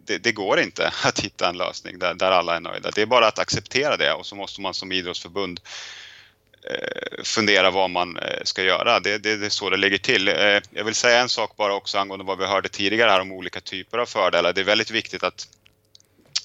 det, 0.04 0.18
det 0.18 0.32
går 0.32 0.60
inte 0.60 0.86
att 1.04 1.20
hitta 1.20 1.48
en 1.48 1.58
lösning 1.58 1.98
där, 1.98 2.14
där 2.14 2.30
alla 2.30 2.56
är 2.56 2.60
nöjda. 2.60 2.90
Det 2.90 3.02
är 3.02 3.06
bara 3.06 3.26
att 3.26 3.38
acceptera 3.38 3.96
det 3.96 4.12
och 4.12 4.26
så 4.26 4.34
måste 4.34 4.60
man 4.60 4.74
som 4.74 4.92
idrottsförbund 4.92 5.60
eh, 6.70 7.22
fundera 7.24 7.70
vad 7.70 7.90
man 7.90 8.18
ska 8.44 8.62
göra. 8.62 9.00
Det, 9.00 9.18
det, 9.18 9.36
det, 9.36 9.46
är 9.46 9.50
så 9.50 9.70
det 9.70 9.76
ligger 9.76 9.98
till. 9.98 10.26
Jag 10.70 10.84
vill 10.84 10.94
säga 10.94 11.20
en 11.20 11.28
sak 11.28 11.56
bara 11.56 11.74
också 11.74 11.98
angående 11.98 12.24
vad 12.24 12.38
vi 12.38 12.46
hörde 12.46 12.68
tidigare 12.68 13.10
här 13.10 13.20
om 13.20 13.32
olika 13.32 13.60
typer 13.60 13.98
av 13.98 14.06
fördelar. 14.06 14.52
Det 14.52 14.60
är 14.60 14.64
väldigt 14.64 14.90
viktigt 14.90 15.22
att, 15.22 15.48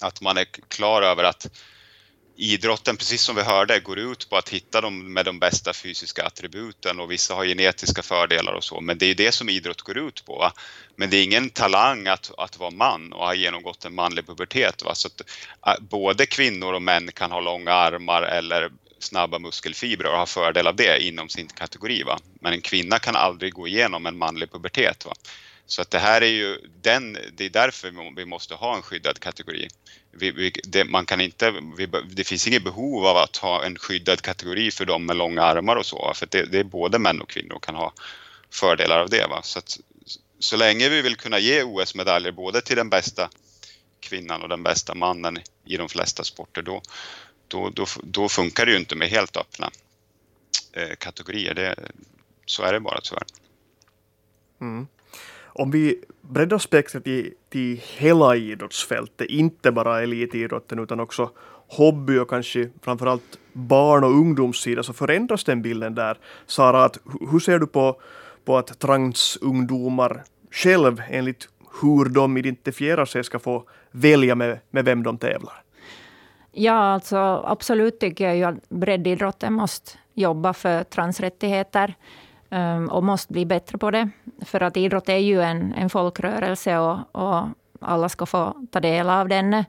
att 0.02 0.22
man 0.22 0.38
är 0.38 0.46
klar 0.68 1.02
över 1.02 1.24
att 1.24 1.48
idrotten, 2.42 2.98
precis 2.98 3.22
som 3.22 3.36
vi 3.36 3.42
hörde, 3.42 3.80
går 3.80 4.00
ut 4.00 4.30
på 4.30 4.38
att 4.38 4.50
hitta 4.50 4.82
dem 4.82 5.14
med 5.14 5.26
de 5.26 5.40
bästa 5.40 5.74
fysiska 5.74 6.26
attributen 6.26 7.00
och 7.00 7.12
vissa 7.12 7.34
har 7.34 7.46
genetiska 7.46 8.02
fördelar 8.02 8.54
och 8.54 8.64
så, 8.64 8.82
men 8.82 8.98
det 8.98 9.06
är 9.06 9.16
det 9.16 9.32
som 9.32 9.50
idrott 9.50 9.82
går 9.82 9.98
ut 9.98 10.26
på. 10.26 10.38
Va? 10.38 10.54
Men 10.96 11.10
det 11.10 11.18
är 11.18 11.24
ingen 11.24 11.50
talang 11.50 12.08
att, 12.08 12.32
att 12.38 12.60
vara 12.60 12.72
man 12.72 13.14
och 13.14 13.26
ha 13.26 13.34
genomgått 13.34 13.86
en 13.86 13.96
manlig 13.96 14.28
pubertet. 14.28 14.84
Va? 14.84 14.96
Så 14.96 15.08
att, 15.08 15.22
äh, 15.68 15.84
både 15.84 16.26
kvinnor 16.26 16.74
och 16.74 16.82
män 16.82 17.12
kan 17.12 17.32
ha 17.32 17.40
långa 17.40 17.74
armar 17.74 18.22
eller 18.22 18.72
snabba 19.00 19.40
muskelfibrer 19.40 20.12
och 20.12 20.18
ha 20.18 20.26
fördel 20.26 20.68
av 20.68 20.76
det 20.76 21.04
inom 21.04 21.30
sin 21.30 21.48
kategori. 21.48 22.04
Va? 22.04 22.20
Men 22.40 22.54
en 22.54 22.62
kvinna 22.62 23.00
kan 23.00 23.16
aldrig 23.16 23.54
gå 23.54 23.68
igenom 23.68 24.06
en 24.06 24.18
manlig 24.18 24.52
pubertet. 24.52 25.06
Va? 25.06 25.14
Så 25.72 25.82
att 25.82 25.92
det 25.92 26.00
här 26.00 26.22
är 26.22 26.32
ju 26.32 26.58
den, 26.82 27.18
det 27.34 27.46
är 27.46 27.50
därför 27.50 28.16
vi 28.16 28.26
måste 28.26 28.56
ha 28.56 28.76
en 28.76 28.82
skyddad 28.82 29.20
kategori. 29.20 29.68
Vi, 30.12 30.32
vi, 30.32 30.52
det, 30.64 30.84
man 30.84 31.06
kan 31.06 31.22
inte, 31.22 31.54
vi, 31.78 31.86
det 32.10 32.24
finns 32.24 32.48
inget 32.48 32.64
behov 32.64 33.06
av 33.06 33.18
att 33.18 33.38
ha 33.38 33.66
en 33.66 33.78
skyddad 33.78 34.22
kategori 34.22 34.72
för 34.72 34.86
de 34.86 35.06
med 35.06 35.16
långa 35.16 35.44
armar 35.44 35.76
och 35.76 35.86
så, 35.86 36.12
för 36.16 36.28
det, 36.32 36.46
det 36.46 36.60
är 36.60 36.64
både 36.64 37.00
män 37.00 37.22
och 37.22 37.30
kvinnor 37.30 37.60
kan 37.60 37.76
ha 37.76 37.94
fördelar 38.50 39.00
av 39.00 39.10
det. 39.10 39.28
Va? 39.28 39.42
Så, 39.44 39.60
att, 39.60 39.80
så 40.40 40.58
länge 40.58 40.90
vi 40.90 41.02
vill 41.02 41.16
kunna 41.16 41.40
ge 41.40 41.64
OS-medaljer 41.64 42.32
både 42.32 42.62
till 42.62 42.76
den 42.76 42.90
bästa 42.90 43.30
kvinnan 44.00 44.42
och 44.42 44.50
den 44.50 44.64
bästa 44.64 44.96
mannen 44.96 45.40
i 45.66 45.78
de 45.78 45.90
flesta 45.90 46.24
sporter, 46.24 46.62
då, 46.62 46.82
då, 47.48 47.70
då, 47.70 47.86
då 48.04 48.30
funkar 48.30 48.66
det 48.66 48.72
ju 48.72 48.78
inte 48.78 48.96
med 48.96 49.10
helt 49.10 49.38
öppna 49.38 49.72
eh, 50.74 50.96
kategorier. 50.98 51.54
Det, 51.54 51.76
så 52.46 52.64
är 52.64 52.74
det 52.74 52.80
bara 52.80 53.02
tyvärr. 53.02 53.26
Mm 54.62 54.88
om 55.54 55.72
vi 55.72 56.04
breddar 56.22 56.58
spektrat 56.58 57.04
till, 57.04 57.34
till 57.50 57.82
hela 57.98 58.36
idrottsfältet, 58.36 59.30
inte 59.30 59.72
bara 59.72 60.02
elitidrotten 60.02 60.80
utan 60.80 61.00
också 61.00 61.30
hobby 61.68 62.18
och 62.18 62.30
kanske 62.30 62.70
framförallt 62.82 63.40
barn 63.54 64.04
och 64.04 64.10
ungdomssida, 64.10 64.84
så 64.84 64.94
förändras 64.94 65.44
den 65.44 65.62
bilden 65.62 65.96
där. 65.96 66.18
Sara, 66.46 66.84
att, 66.84 66.98
hur 67.32 67.40
ser 67.40 67.60
du 67.60 67.68
på, 67.68 68.02
på 68.46 68.58
att 68.58 68.80
transungdomar 68.80 70.24
själv, 70.52 71.02
enligt 71.10 71.50
hur 71.82 72.06
de 72.06 72.38
identifierar 72.38 73.06
sig, 73.06 73.24
ska 73.24 73.40
få 73.40 73.64
välja 73.92 74.36
med, 74.36 74.60
med 74.70 74.86
vem 74.86 75.04
de 75.04 75.18
tävlar? 75.18 75.64
Ja, 76.52 76.74
alltså 76.74 77.18
absolut 77.46 78.00
tycker 78.00 78.26
jag 78.26 78.38
ju 78.38 78.44
att 78.44 78.70
breddidrotten 78.70 79.54
måste 79.54 79.92
jobba 80.14 80.54
för 80.54 80.84
transrättigheter. 80.84 81.96
Ehm, 82.52 82.90
och 82.90 83.04
måste 83.04 83.34
bli 83.34 83.46
bättre 83.46 83.78
på 83.78 83.92
det. 83.92 84.10
För 84.46 84.64
att 84.64 84.78
idrott 84.78 85.10
är 85.10 85.18
ju 85.18 85.42
en, 85.42 85.74
en 85.74 85.90
folkrörelse 85.90 86.78
och, 86.78 86.98
och 87.12 87.44
alla 87.80 88.10
ska 88.10 88.26
få 88.26 88.56
ta 88.72 88.80
del 88.80 89.10
av 89.10 89.28
den. 89.28 89.64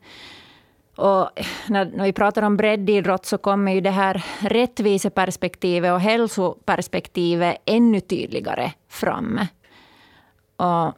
Och 0.96 1.30
när, 1.68 1.84
när 1.84 2.04
vi 2.04 2.12
pratar 2.12 2.42
om 2.42 2.56
breddidrott 2.56 3.26
så 3.26 3.38
kommer 3.38 3.72
ju 3.72 3.80
det 3.80 3.90
här 3.90 4.24
rättviseperspektivet 4.40 5.92
och 5.92 6.00
hälsoperspektivet 6.00 7.56
ännu 7.64 8.00
tydligare 8.00 8.72
fram. 8.88 9.40
Och 10.56 10.92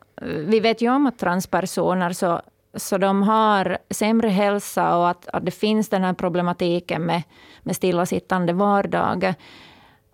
vi 0.47 0.61
vet 0.61 0.83
ju 0.83 0.91
om 0.91 1.07
att 1.07 1.19
transpersoner 1.19 2.13
så, 2.13 2.41
så 2.75 2.99
de 2.99 3.23
har 3.23 3.79
sämre 3.91 4.29
hälsa 4.29 4.97
och 4.97 5.09
att, 5.09 5.29
att 5.29 5.45
det 5.45 5.51
finns 5.51 5.89
den 5.89 6.05
här 6.05 6.13
problematiken 6.13 7.03
med, 7.03 7.23
med 7.63 7.77
stillasittande 7.77 8.53
vardag. 8.53 9.35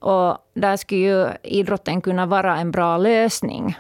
Och 0.01 0.39
där 0.55 0.77
skulle 0.77 1.01
ju 1.01 1.29
idrotten 1.43 2.01
kunna 2.01 2.27
vara 2.27 2.57
en 2.57 2.71
bra 2.71 2.99
lösning. 2.99 3.79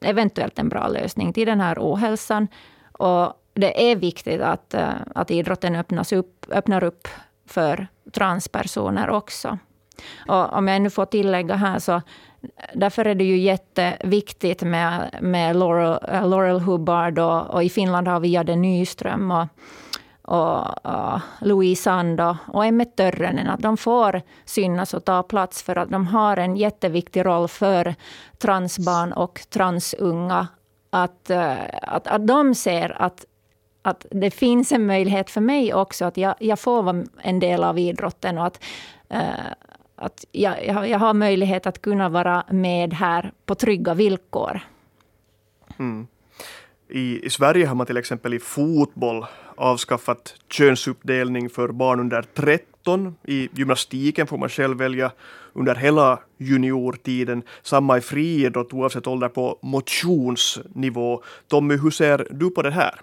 Eventuellt 0.00 0.58
en 0.58 0.68
bra 0.68 0.88
lösning 0.88 1.32
till 1.32 1.46
den 1.46 1.60
här 1.60 1.78
ohälsan. 1.80 2.48
Och 2.92 3.32
det 3.54 3.90
är 3.90 3.96
viktigt 3.96 4.40
att, 4.40 4.74
eh, 4.74 4.90
att 5.14 5.30
idrotten 5.30 5.76
öppnas 5.76 6.12
upp, 6.12 6.46
öppnar 6.50 6.84
upp 6.84 7.08
för 7.46 7.86
transpersoner 8.12 9.10
också. 9.10 9.58
Och 10.28 10.52
om 10.52 10.68
jag 10.68 10.82
nu 10.82 10.90
får 10.90 11.06
tillägga 11.06 11.54
här, 11.54 11.78
så 11.78 12.02
därför 12.74 13.04
är 13.04 13.14
det 13.14 13.24
ju 13.24 13.38
jätteviktigt 13.38 14.62
med, 14.62 15.18
med 15.20 15.56
Laurel, 15.56 15.98
eh, 16.08 16.28
Laurel 16.28 16.60
Hubbard 16.60 17.18
och, 17.18 17.50
och 17.50 17.64
i 17.64 17.68
Finland 17.68 18.08
har 18.08 18.20
vi 18.20 18.28
Jade 18.28 18.56
Nyström. 18.56 19.30
Och, 19.30 19.46
och 20.32 20.66
uh, 20.88 21.18
Louise 21.40 21.82
Sand 21.82 22.20
och, 22.20 22.64
Emme 22.64 22.68
Emmet 22.68 22.96
Törrönen, 22.96 23.48
att 23.48 23.60
de 23.60 23.76
får 23.76 24.22
synas 24.44 24.94
och 24.94 25.04
ta 25.04 25.22
plats 25.22 25.62
för 25.62 25.78
att 25.78 25.90
de 25.90 26.06
har 26.06 26.36
en 26.36 26.56
jätteviktig 26.56 27.24
roll 27.24 27.48
för 27.48 27.94
transbarn 28.38 29.12
och 29.12 29.40
transunga. 29.50 30.46
Att, 30.90 31.30
uh, 31.30 31.54
att, 31.82 32.06
att 32.06 32.26
de 32.26 32.54
ser 32.54 33.02
att, 33.02 33.24
att 33.82 34.06
det 34.10 34.30
finns 34.30 34.72
en 34.72 34.86
möjlighet 34.86 35.30
för 35.30 35.40
mig 35.40 35.74
också, 35.74 36.04
att 36.04 36.16
jag, 36.16 36.34
jag 36.38 36.58
får 36.58 36.82
vara 36.82 37.04
en 37.22 37.40
del 37.40 37.64
av 37.64 37.78
idrotten 37.78 38.38
och 38.38 38.46
att, 38.46 38.64
uh, 39.14 39.52
att 39.96 40.24
jag, 40.32 40.88
jag 40.88 40.98
har 40.98 41.14
möjlighet 41.14 41.66
att 41.66 41.82
kunna 41.82 42.08
vara 42.08 42.44
med 42.50 42.94
här 42.94 43.32
på 43.46 43.54
trygga 43.54 43.94
villkor. 43.94 44.60
Mm. 45.78 46.06
I, 46.94 47.26
I 47.26 47.30
Sverige 47.30 47.66
har 47.66 47.74
man 47.74 47.86
till 47.86 47.96
exempel 47.96 48.34
i 48.34 48.38
fotboll 48.38 49.26
avskaffat 49.56 50.34
könsuppdelning 50.48 51.50
för 51.50 51.68
barn 51.68 52.00
under 52.00 52.22
13. 52.22 53.16
I 53.26 53.48
gymnastiken 53.52 54.26
får 54.26 54.38
man 54.38 54.48
själv 54.48 54.78
välja 54.78 55.12
under 55.52 55.74
hela 55.74 56.20
juniortiden. 56.38 57.42
Samma 57.62 57.98
i 57.98 58.00
friidrott 58.00 58.72
oavsett 58.72 59.06
ålder 59.06 59.28
på 59.28 59.58
motionsnivå. 59.62 61.22
Tommy, 61.48 61.76
hur 61.76 61.90
ser 61.90 62.26
du 62.30 62.50
på 62.50 62.62
det 62.62 62.70
här? 62.70 63.00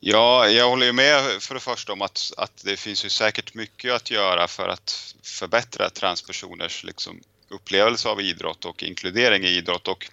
Ja, 0.00 0.48
jag 0.48 0.70
håller 0.70 0.86
ju 0.86 0.92
med 0.92 1.42
för 1.42 1.54
det 1.54 1.60
första 1.60 1.92
om 1.92 2.02
att, 2.02 2.32
att 2.36 2.62
det 2.64 2.76
finns 2.76 3.04
ju 3.04 3.08
säkert 3.08 3.54
mycket 3.54 3.92
att 3.94 4.10
göra 4.10 4.48
för 4.48 4.68
att 4.68 5.14
förbättra 5.22 5.90
transpersoners 5.90 6.84
liksom, 6.84 7.20
upplevelse 7.48 8.08
av 8.08 8.20
idrott 8.20 8.64
och 8.64 8.82
inkludering 8.82 9.44
i 9.44 9.48
idrott. 9.48 9.88
Och 9.88 10.10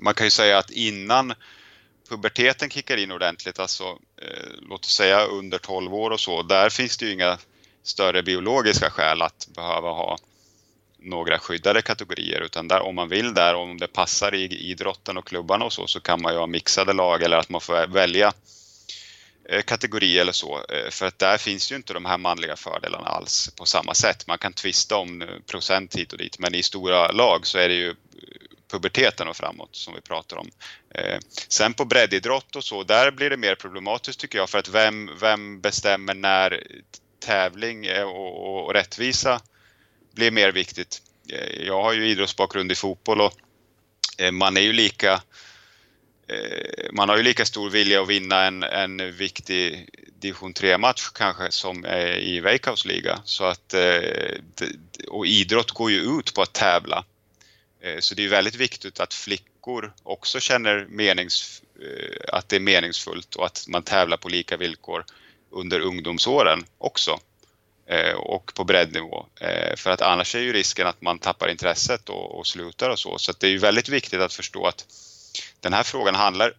man 0.00 0.14
kan 0.14 0.26
ju 0.26 0.30
säga 0.30 0.58
att 0.58 0.70
innan 0.70 1.34
puberteten 2.08 2.70
kickar 2.70 2.96
in 2.96 3.12
ordentligt, 3.12 3.58
alltså 3.58 3.98
eh, 4.22 4.48
låt 4.68 4.84
oss 4.84 4.92
säga 4.92 5.24
under 5.24 5.58
12 5.58 5.94
år 5.94 6.10
och 6.10 6.20
så, 6.20 6.42
där 6.42 6.70
finns 6.70 6.96
det 6.96 7.06
ju 7.06 7.12
inga 7.12 7.38
större 7.82 8.22
biologiska 8.22 8.90
skäl 8.90 9.22
att 9.22 9.48
behöva 9.54 9.90
ha 9.90 10.18
några 10.98 11.38
skyddade 11.38 11.82
kategorier 11.82 12.40
utan 12.40 12.68
där, 12.68 12.80
om 12.80 12.94
man 12.94 13.08
vill 13.08 13.34
där, 13.34 13.54
om 13.54 13.78
det 13.78 13.86
passar 13.86 14.34
i 14.34 14.70
idrotten 14.70 15.16
och 15.16 15.26
klubbarna 15.26 15.64
och 15.64 15.72
så, 15.72 15.86
så 15.86 16.00
kan 16.00 16.22
man 16.22 16.32
ju 16.32 16.38
ha 16.38 16.46
mixade 16.46 16.92
lag 16.92 17.22
eller 17.22 17.36
att 17.36 17.48
man 17.48 17.60
får 17.60 17.86
välja 17.86 18.32
eh, 19.48 19.62
kategori 19.62 20.18
eller 20.18 20.32
så. 20.32 20.64
Eh, 20.68 20.90
för 20.90 21.06
att 21.06 21.18
där 21.18 21.38
finns 21.38 21.72
ju 21.72 21.76
inte 21.76 21.92
de 21.92 22.04
här 22.04 22.18
manliga 22.18 22.56
fördelarna 22.56 23.06
alls 23.06 23.50
på 23.56 23.66
samma 23.66 23.94
sätt. 23.94 24.26
Man 24.26 24.38
kan 24.38 24.52
tvista 24.52 24.96
om 24.96 25.24
procent 25.46 25.96
hit 25.96 26.12
och 26.12 26.18
dit 26.18 26.38
men 26.38 26.54
i 26.54 26.62
stora 26.62 27.12
lag 27.12 27.46
så 27.46 27.58
är 27.58 27.68
det 27.68 27.74
ju 27.74 27.88
eh, 27.88 27.94
puberteten 28.68 29.28
och 29.28 29.36
framåt 29.36 29.76
som 29.76 29.94
vi 29.94 30.00
pratar 30.00 30.36
om. 30.36 30.50
Eh, 30.94 31.18
sen 31.48 31.74
på 31.74 31.84
breddidrott 31.84 32.56
och 32.56 32.64
så, 32.64 32.82
där 32.82 33.10
blir 33.10 33.30
det 33.30 33.36
mer 33.36 33.54
problematiskt 33.54 34.20
tycker 34.20 34.38
jag 34.38 34.50
för 34.50 34.58
att 34.58 34.68
vem, 34.68 35.10
vem 35.20 35.60
bestämmer 35.60 36.14
när 36.14 36.62
tävling 37.20 37.86
eh, 37.86 38.02
och, 38.02 38.46
och, 38.46 38.66
och 38.66 38.74
rättvisa 38.74 39.40
blir 40.14 40.30
mer 40.30 40.52
viktigt. 40.52 41.02
Eh, 41.32 41.66
jag 41.66 41.82
har 41.82 41.92
ju 41.92 42.08
idrottsbakgrund 42.08 42.72
i 42.72 42.74
fotboll 42.74 43.20
och 43.20 43.32
eh, 44.18 44.32
man 44.32 44.56
är 44.56 44.60
ju 44.60 44.72
lika 44.72 45.12
eh, 46.28 46.92
man 46.92 47.08
har 47.08 47.16
ju 47.16 47.22
lika 47.22 47.44
stor 47.44 47.70
vilja 47.70 48.02
att 48.02 48.08
vinna 48.08 48.44
en, 48.44 48.62
en 48.62 49.16
viktig 49.16 49.88
division 50.20 50.54
3-match 50.54 51.08
kanske 51.14 51.50
som 51.50 51.86
i 52.18 52.40
Veikkaus 52.40 52.84
liga. 52.84 53.20
Så 53.24 53.44
att, 53.44 53.74
eh, 53.74 54.40
och 55.08 55.26
idrott 55.26 55.70
går 55.70 55.90
ju 55.90 56.00
ut 56.00 56.34
på 56.34 56.42
att 56.42 56.52
tävla. 56.52 57.04
Eh, 57.80 57.98
så 58.00 58.14
det 58.14 58.24
är 58.24 58.28
väldigt 58.28 58.54
viktigt 58.54 59.00
att 59.00 59.14
flickor 59.14 59.92
också 60.02 60.40
känner 60.40 60.86
menings, 60.88 61.62
eh, 61.82 62.34
att 62.34 62.48
det 62.48 62.56
är 62.56 62.60
meningsfullt 62.60 63.34
och 63.34 63.46
att 63.46 63.64
man 63.68 63.82
tävlar 63.82 64.16
på 64.16 64.28
lika 64.28 64.56
villkor 64.56 65.04
under 65.50 65.80
ungdomsåren 65.80 66.64
också 66.78 67.20
eh, 67.86 68.14
och 68.14 68.52
på 68.54 68.64
breddnivå. 68.64 69.26
För 69.76 69.90
att 69.90 70.00
annars 70.00 70.34
är 70.34 70.40
ju 70.40 70.52
risken 70.52 70.86
att 70.86 71.02
man 71.02 71.18
tappar 71.18 71.48
intresset 71.48 72.08
och, 72.08 72.38
och 72.38 72.46
slutar 72.46 72.90
och 72.90 72.98
så. 72.98 73.18
Så 73.18 73.32
det 73.32 73.46
är 73.46 73.50
ju 73.50 73.58
väldigt 73.58 73.88
viktigt 73.88 74.20
att 74.20 74.32
förstå 74.32 74.66
att 74.66 74.86
den 75.60 75.72
här 75.72 75.82
frågan 75.82 76.14
handlar 76.14 76.52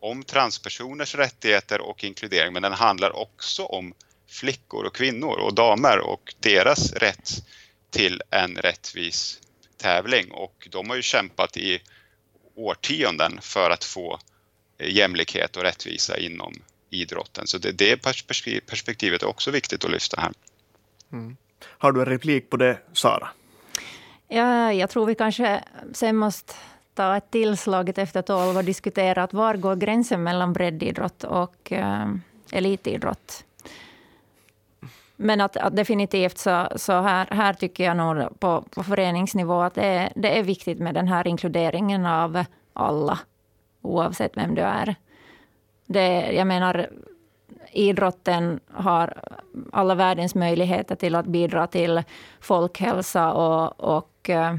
om 0.00 0.24
transpersoners 0.24 1.14
rättigheter 1.14 1.80
och 1.80 2.04
inkludering, 2.04 2.52
men 2.52 2.62
den 2.62 2.72
handlar 2.72 3.16
också 3.16 3.64
om 3.64 3.94
flickor 4.28 4.84
och 4.84 4.94
kvinnor 4.94 5.38
och 5.38 5.54
damer 5.54 5.98
och 5.98 6.34
deras 6.40 6.92
rätt 6.92 7.30
till 7.90 8.22
en 8.30 8.56
rättvis 8.56 9.40
tävling. 9.78 10.30
Och 10.30 10.68
de 10.70 10.88
har 10.88 10.96
ju 10.96 11.02
kämpat 11.02 11.56
i 11.56 11.82
årtionden 12.54 13.38
för 13.40 13.70
att 13.70 13.84
få 13.84 14.18
jämlikhet 14.78 15.56
och 15.56 15.62
rättvisa 15.62 16.18
inom 16.18 16.54
idrotten. 16.90 17.46
Så 17.46 17.58
det, 17.58 17.72
det 17.72 17.96
perspektivet 18.66 19.22
är 19.22 19.26
också 19.26 19.50
viktigt 19.50 19.84
att 19.84 19.90
lyfta 19.90 20.20
här. 20.20 20.32
Mm. 21.12 21.36
Har 21.60 21.92
du 21.92 22.00
en 22.00 22.06
replik 22.06 22.50
på 22.50 22.56
det, 22.56 22.78
Sara? 22.92 23.28
Ja, 24.28 24.72
jag 24.72 24.90
tror 24.90 25.06
vi 25.06 25.14
kanske 25.14 25.64
sen 25.92 26.16
måste 26.16 26.54
ta 26.94 27.16
ett 27.16 27.30
tillslaget 27.30 27.98
efter 27.98 28.22
tolv 28.22 28.56
och 28.56 28.64
diskutera 28.64 29.22
att 29.22 29.32
var 29.32 29.54
går 29.54 29.76
gränsen 29.76 30.22
mellan 30.22 30.52
breddidrott 30.52 31.24
och 31.24 31.72
uh, 31.72 32.14
elitidrott. 32.52 33.44
Men 35.20 35.40
att, 35.40 35.56
att, 35.56 35.76
definitivt 35.76 36.38
så, 36.38 36.68
så 36.76 36.92
här, 36.92 37.26
här 37.30 37.52
tycker 37.52 37.84
jag 37.84 37.96
nog 37.96 38.40
på, 38.40 38.64
på 38.70 38.82
föreningsnivå 38.82 39.60
att 39.60 39.74
det 39.74 39.84
är, 39.84 40.12
det 40.14 40.38
är 40.38 40.42
viktigt 40.42 40.78
med 40.78 40.94
den 40.94 41.08
här 41.08 41.26
inkluderingen 41.26 42.06
av 42.06 42.44
alla, 42.72 43.18
oavsett 43.82 44.36
vem 44.36 44.54
du 44.54 44.62
är. 44.62 44.94
Det, 45.86 46.32
jag 46.32 46.46
menar, 46.46 46.90
idrotten 47.72 48.60
har 48.72 49.14
alla 49.72 49.94
världens 49.94 50.34
möjligheter 50.34 50.94
till 50.94 51.14
att 51.14 51.26
bidra 51.26 51.66
till 51.66 52.02
folkhälsa 52.40 53.32
och, 53.32 53.80
och 53.80 54.30
uh, 54.30 54.54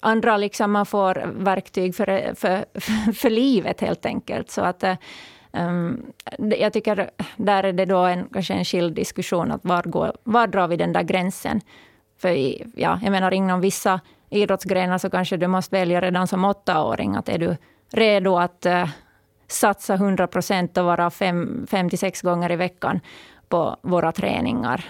andra, 0.00 0.36
liksom 0.36 0.72
man 0.72 0.86
får 0.86 1.32
verktyg 1.36 1.94
för, 1.94 2.34
för, 2.34 2.64
för 3.12 3.30
livet 3.30 3.80
helt 3.80 4.06
enkelt. 4.06 4.50
Så 4.50 4.60
att 4.60 4.82
eh, 4.82 4.96
um, 5.56 6.12
jag 6.38 6.72
tycker 6.72 7.10
där 7.36 7.64
är 7.64 7.72
det 7.72 7.84
då 7.84 7.98
en, 7.98 8.28
kanske 8.32 8.54
en 8.54 8.64
skild 8.64 8.94
diskussion, 8.94 9.52
att 9.52 9.64
var, 9.64 9.82
går, 9.82 10.12
var 10.24 10.46
drar 10.46 10.68
vi 10.68 10.76
den 10.76 10.92
där 10.92 11.02
gränsen? 11.02 11.60
För 12.18 12.28
ja, 12.80 13.00
jag 13.02 13.10
menar 13.10 13.34
inom 13.34 13.60
vissa 13.60 14.00
idrottsgrenar 14.30 14.98
så 14.98 15.10
kanske 15.10 15.36
du 15.36 15.46
måste 15.46 15.76
välja 15.76 16.00
redan 16.00 16.26
som 16.26 16.44
åttaåring, 16.44 17.16
att 17.16 17.28
är 17.28 17.38
du 17.38 17.56
redo 17.92 18.36
att 18.36 18.66
uh, 18.66 18.88
satsa 19.46 19.94
100 19.94 20.26
procent 20.26 20.78
och 20.78 20.84
vara 20.84 21.10
fem, 21.10 21.66
fem 21.70 21.90
till 21.90 21.98
sex 21.98 22.22
gånger 22.22 22.52
i 22.52 22.56
veckan 22.56 23.00
på 23.48 23.76
våra 23.82 24.12
träningar. 24.12 24.84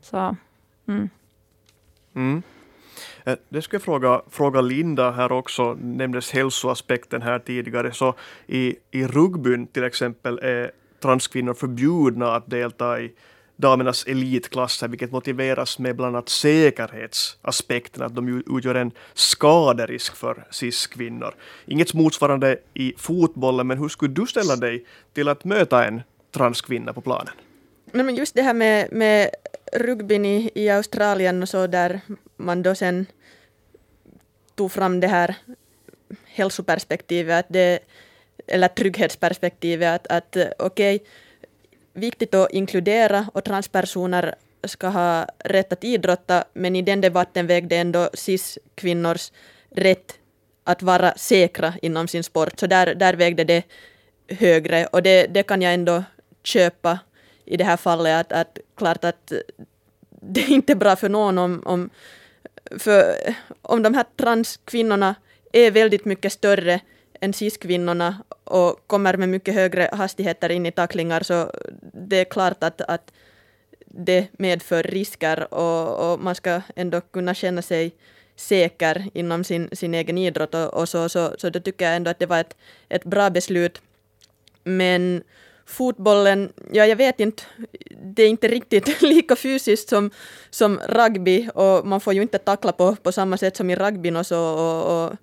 Så, 0.00 0.36
mm. 0.88 1.10
Mm. 2.14 2.42
Eh, 3.24 3.34
det 3.48 3.62
ska 3.62 3.74
jag 3.74 3.82
fråga, 3.82 4.22
fråga 4.30 4.60
Linda 4.60 5.10
här 5.10 5.32
också, 5.32 5.78
nämndes 5.80 6.30
hälsoaspekten 6.30 7.22
här 7.22 7.38
tidigare. 7.38 7.92
Så 7.92 8.14
i, 8.46 8.76
i 8.90 9.06
rugbyn 9.06 9.66
till 9.66 9.84
exempel 9.84 10.38
är 10.38 10.70
transkvinnor 11.02 11.54
förbjudna 11.54 12.34
att 12.34 12.50
delta 12.50 13.00
i 13.00 13.12
damernas 13.56 14.04
elitklasser, 14.06 14.88
vilket 14.88 15.12
motiveras 15.12 15.78
med 15.78 15.96
bland 15.96 16.16
annat 16.16 16.28
säkerhetsaspekten, 16.28 18.02
att 18.02 18.14
de 18.14 18.42
utgör 18.56 18.74
en 18.74 18.90
skaderisk 19.14 20.16
för 20.16 20.44
cis-kvinnor. 20.50 21.34
Inget 21.66 21.94
motsvarande 21.94 22.58
i 22.74 22.94
fotbollen, 22.98 23.66
men 23.66 23.78
hur 23.78 23.88
skulle 23.88 24.14
du 24.14 24.26
ställa 24.26 24.56
dig 24.56 24.84
till 25.12 25.28
att 25.28 25.44
möta 25.44 25.84
en 25.84 26.02
transkvinna 26.30 26.92
på 26.92 27.00
planen? 27.00 27.34
Nej, 27.92 28.04
men 28.04 28.14
just 28.14 28.34
det 28.34 28.42
här 28.42 28.54
med, 28.54 28.92
med 28.92 29.30
rugbyn 29.72 30.24
i, 30.24 30.50
i 30.54 30.70
Australien 30.70 31.42
och 31.42 31.48
så 31.48 31.66
där 31.66 32.00
man 32.44 32.62
då 32.62 32.74
sen 32.74 33.06
tog 34.54 34.72
fram 34.72 35.00
det 35.00 35.08
här 35.08 35.34
hälsoperspektivet, 36.24 37.38
att 37.38 37.52
det, 37.52 37.78
eller 38.46 38.68
trygghetsperspektivet, 38.68 39.94
att, 39.94 40.06
att 40.06 40.36
eh, 40.36 40.46
okej, 40.58 40.96
okay, 40.96 41.08
viktigt 41.92 42.34
att 42.34 42.50
inkludera 42.50 43.26
och 43.34 43.44
transpersoner 43.44 44.34
ska 44.64 44.88
ha 44.88 45.26
rätt 45.38 45.72
att 45.72 45.84
idrotta, 45.84 46.44
men 46.52 46.76
i 46.76 46.82
den 46.82 47.00
debatten 47.00 47.46
vägde 47.46 47.76
ändå 47.76 48.10
cis-kvinnors 48.14 49.32
rätt 49.70 50.18
att 50.64 50.82
vara 50.82 51.14
säkra 51.16 51.74
inom 51.82 52.08
sin 52.08 52.24
sport, 52.24 52.60
så 52.60 52.66
där, 52.66 52.94
där 52.94 53.14
vägde 53.14 53.44
det 53.44 53.62
högre. 54.28 54.86
Och 54.86 55.02
det, 55.02 55.26
det 55.26 55.42
kan 55.42 55.62
jag 55.62 55.74
ändå 55.74 56.04
köpa 56.42 56.98
i 57.44 57.56
det 57.56 57.64
här 57.64 57.76
fallet, 57.76 58.20
att, 58.20 58.32
att 58.32 58.58
klart 58.76 59.04
att 59.04 59.32
det 60.10 60.40
är 60.40 60.50
inte 60.50 60.74
bra 60.74 60.96
för 60.96 61.08
någon 61.08 61.38
om, 61.38 61.62
om, 61.64 61.90
för, 62.78 63.16
om 63.62 63.82
de 63.82 63.94
här 63.94 64.04
transkvinnorna 64.16 65.14
är 65.52 65.70
väldigt 65.70 66.04
mycket 66.04 66.32
större 66.32 66.80
än 67.20 67.32
cis-kvinnorna 67.32 68.22
och 68.44 68.86
kommer 68.86 69.16
med 69.16 69.28
mycket 69.28 69.54
högre 69.54 69.90
hastigheter 69.92 70.50
in 70.50 70.66
i 70.66 70.72
tacklingar 70.72 71.22
så 71.22 71.50
det 72.08 72.16
är 72.16 72.24
klart 72.24 72.64
att, 72.64 72.80
att 72.80 73.12
det 73.86 74.28
medför 74.32 74.82
risker 74.82 75.54
och, 75.54 76.12
och 76.12 76.20
man 76.20 76.34
ska 76.34 76.60
ändå 76.76 77.00
kunna 77.00 77.34
känna 77.34 77.62
sig 77.62 77.92
säker 78.36 79.10
inom 79.14 79.44
sin, 79.44 79.68
sin 79.72 79.94
egen 79.94 80.18
idrott 80.18 80.54
och, 80.54 80.74
och 80.74 80.88
så, 80.88 81.08
så, 81.08 81.34
så 81.38 81.50
då 81.50 81.60
tycker 81.60 81.84
jag 81.84 81.96
ändå 81.96 82.10
att 82.10 82.18
det 82.18 82.26
var 82.26 82.40
ett, 82.40 82.56
ett 82.88 83.04
bra 83.04 83.30
beslut. 83.30 83.82
Men 84.64 85.22
fotbollen, 85.66 86.52
ja 86.72 86.86
jag 86.86 86.96
vet 86.96 87.20
inte, 87.20 87.42
det 88.02 88.22
är 88.22 88.28
inte 88.28 88.48
riktigt 88.48 89.02
lika 89.12 89.36
fysiskt 89.36 89.88
som, 89.88 90.10
som 90.50 90.80
rugby 90.88 91.48
och 91.54 91.86
man 91.86 92.00
får 92.00 92.14
ju 92.14 92.22
inte 92.22 92.38
tackla 92.38 92.72
på, 92.72 92.96
på 92.96 93.12
samma 93.12 93.36
sätt 93.36 93.56
som 93.56 93.70
i 93.70 93.76
rugbyn 93.76 94.16
och 94.16 94.26
så. 94.26 94.40
Och, 94.40 95.04
och 95.04 95.16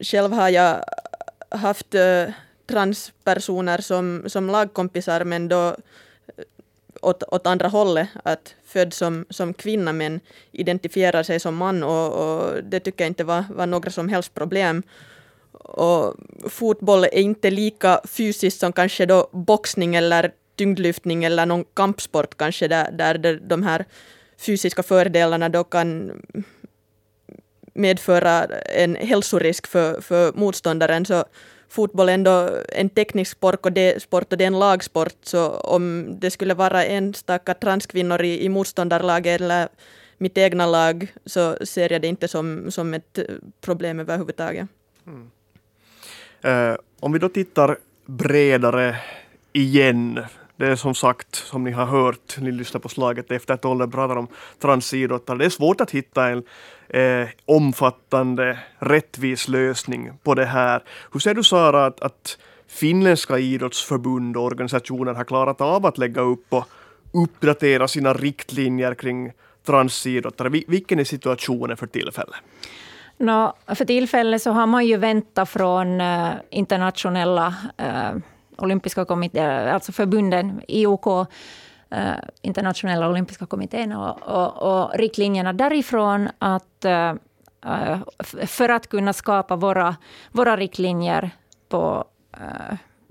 själv 0.00 0.32
har 0.32 0.48
jag 0.48 0.84
haft 1.50 1.94
uh, 1.94 2.30
transpersoner 2.66 3.78
som, 3.78 4.24
som 4.26 4.50
lagkompisar 4.50 5.24
men 5.24 5.48
då 5.48 5.68
eh, 5.68 6.44
åt, 7.02 7.22
åt 7.22 7.46
andra 7.46 7.68
hållet, 7.68 8.08
att 8.24 8.54
född 8.64 8.92
som, 8.92 9.26
som 9.30 9.54
kvinna 9.54 9.92
men 9.92 10.20
identifierar 10.52 11.22
sig 11.22 11.40
som 11.40 11.56
man 11.56 11.82
och, 11.82 12.12
och 12.12 12.64
det 12.64 12.80
tycker 12.80 13.04
jag 13.04 13.10
inte 13.10 13.24
var, 13.24 13.44
var 13.50 13.66
några 13.66 13.90
som 13.90 14.08
helst 14.08 14.34
problem. 14.34 14.82
Och 15.64 16.14
fotboll 16.48 17.04
är 17.04 17.18
inte 17.18 17.50
lika 17.50 18.00
fysiskt 18.04 18.60
som 18.60 18.72
kanske 18.72 19.06
då 19.06 19.28
boxning 19.32 19.94
eller 19.94 20.32
tyngdlyftning 20.56 21.24
eller 21.24 21.46
någon 21.46 21.64
kampsport 21.74 22.36
kanske 22.36 22.68
där, 22.68 23.18
där 23.18 23.40
de 23.48 23.62
här 23.62 23.84
fysiska 24.38 24.82
fördelarna 24.82 25.48
då 25.48 25.64
kan 25.64 26.12
medföra 27.74 28.44
en 28.74 28.96
hälsorisk 28.96 29.66
för, 29.66 30.00
för 30.00 30.32
motståndaren 30.32 31.06
så 31.06 31.24
fotboll 31.68 32.08
är 32.08 32.14
ändå 32.14 32.50
en 32.68 32.88
teknisk 32.88 33.30
sport 33.30 33.66
och, 33.66 33.72
det, 33.72 34.02
sport 34.02 34.32
och 34.32 34.38
det 34.38 34.44
är 34.44 34.46
en 34.46 34.58
lagsport 34.58 35.16
så 35.22 35.50
om 35.50 36.06
det 36.20 36.30
skulle 36.30 36.54
vara 36.54 36.84
enstaka 36.84 37.54
transkvinnor 37.54 38.22
i, 38.22 38.44
i 38.44 38.48
motståndarlaget 38.48 39.40
eller 39.40 39.68
mitt 40.18 40.38
egna 40.38 40.66
lag 40.66 41.12
så 41.26 41.56
ser 41.66 41.92
jag 41.92 42.02
det 42.02 42.08
inte 42.08 42.28
som, 42.28 42.70
som 42.70 42.94
ett 42.94 43.18
problem 43.60 44.00
överhuvudtaget. 44.00 44.68
Mm. 45.06 45.30
Eh, 46.42 46.74
om 47.00 47.12
vi 47.12 47.18
då 47.18 47.28
tittar 47.28 47.76
bredare 48.06 48.96
igen 49.52 50.20
det 50.56 50.66
är 50.66 50.76
som 50.76 50.94
sagt, 50.94 51.34
som 51.34 51.64
ni 51.64 51.70
har 51.70 51.86
hört, 51.86 52.36
ni 52.38 52.52
lyssnar 52.52 52.80
på 52.80 52.88
slaget 52.88 53.30
efter 53.30 53.56
tolv, 53.56 53.90
pratar 53.90 54.16
om 54.16 54.28
transidrottare. 54.58 55.38
Det 55.38 55.44
är 55.44 55.50
svårt 55.50 55.80
att 55.80 55.90
hitta 55.90 56.28
en 56.28 56.42
eh, 56.88 57.28
omfattande, 57.44 58.58
rättvis 58.78 59.48
lösning 59.48 60.12
på 60.22 60.34
det 60.34 60.44
här. 60.44 60.82
Hur 61.12 61.20
ser 61.20 61.34
du 61.34 61.42
Sara 61.42 61.86
att, 61.86 62.00
att 62.00 62.38
finländska 62.66 63.38
idrottsförbund 63.38 64.36
och 64.36 64.44
organisationer 64.44 65.14
har 65.14 65.24
klarat 65.24 65.60
av 65.60 65.86
att 65.86 65.98
lägga 65.98 66.20
upp 66.20 66.46
och 66.48 66.68
uppdatera 67.12 67.88
sina 67.88 68.14
riktlinjer 68.14 68.94
kring 68.94 69.32
transidrottare? 69.66 70.48
Vilken 70.48 70.98
är 70.98 71.04
situationen 71.04 71.76
för 71.76 71.86
tillfället? 71.86 72.36
No, 73.18 73.52
för 73.66 73.84
tillfället 73.84 74.42
så 74.42 74.50
har 74.50 74.66
man 74.66 74.86
ju 74.86 74.96
väntat 74.96 75.48
från 75.48 76.00
eh, 76.00 76.30
internationella 76.50 77.54
eh, 77.76 78.10
olympiska 78.56 79.04
kommittén, 79.04 79.68
alltså 79.68 79.92
förbunden, 79.92 80.62
IOK, 80.68 81.06
eh, 81.90 82.14
internationella 82.42 83.08
olympiska 83.08 83.46
kommittén 83.46 83.92
och, 83.92 84.22
och, 84.22 84.82
och, 84.82 84.98
riktlinjerna 84.98 85.52
därifrån 85.52 86.28
att 86.38 86.84
eh, 86.84 87.14
eh, 87.66 87.98
för 88.46 88.68
att 88.68 88.86
kunna 88.86 89.12
skapa 89.12 89.56
våra, 89.56 89.96
våra 90.32 90.56
riktlinjer 90.56 91.30
på, 91.68 92.04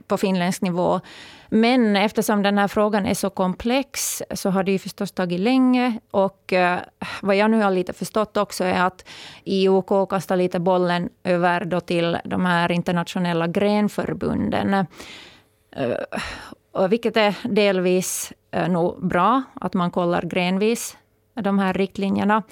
på 0.08 0.18
finländsk 0.18 0.62
nivå. 0.62 1.02
Men 1.49 1.95
eftersom 1.95 2.43
den 2.43 2.58
här 2.58 2.67
frågan 2.67 3.05
är 3.05 3.13
så 3.13 3.29
komplex 3.29 4.21
så 4.34 4.49
har 4.49 4.63
det 4.63 4.71
ju 4.71 4.79
förstås 4.79 5.12
tagit 5.12 5.39
länge. 5.39 5.99
Och 6.12 6.53
eh, 6.53 6.79
vad 7.21 7.36
jag 7.36 7.51
nu 7.51 7.62
har 7.62 7.71
lite 7.71 7.93
förstått 7.93 8.38
också 8.38 8.63
är 8.63 8.84
att 8.84 9.05
IOK 9.43 10.10
kastar 10.10 10.38
lite 10.38 10.60
bollen 10.60 11.10
över 11.23 11.65
då 11.65 11.79
till 11.79 12.17
de 12.25 12.45
här 12.45 12.71
internationella 12.71 13.47
grenförbunden. 13.47 14.73
Eh, 15.75 16.88
vilket 16.89 17.17
är 17.17 17.38
delvis 17.43 18.34
eh, 18.51 18.69
nog 18.69 19.08
bra, 19.08 19.43
att 19.53 19.73
man 19.73 19.91
kollar 19.91 20.21
grenvis 20.21 20.97
de 21.34 21.60
här 21.60 21.73
riktlinjerna. 21.73 22.43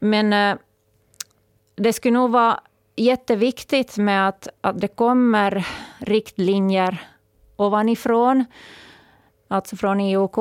Men 0.00 0.32
eh, 0.32 0.56
det 1.76 1.92
skulle 1.92 2.14
nog 2.14 2.30
vara 2.30 2.60
jätteviktigt 2.96 3.96
med 3.96 4.28
att, 4.28 4.48
att 4.60 4.80
det 4.80 4.88
kommer 4.88 5.66
riktlinjer 5.98 7.08
ovanifrån, 7.58 8.44
alltså 9.48 9.76
från 9.76 10.00
IOK, 10.00 10.38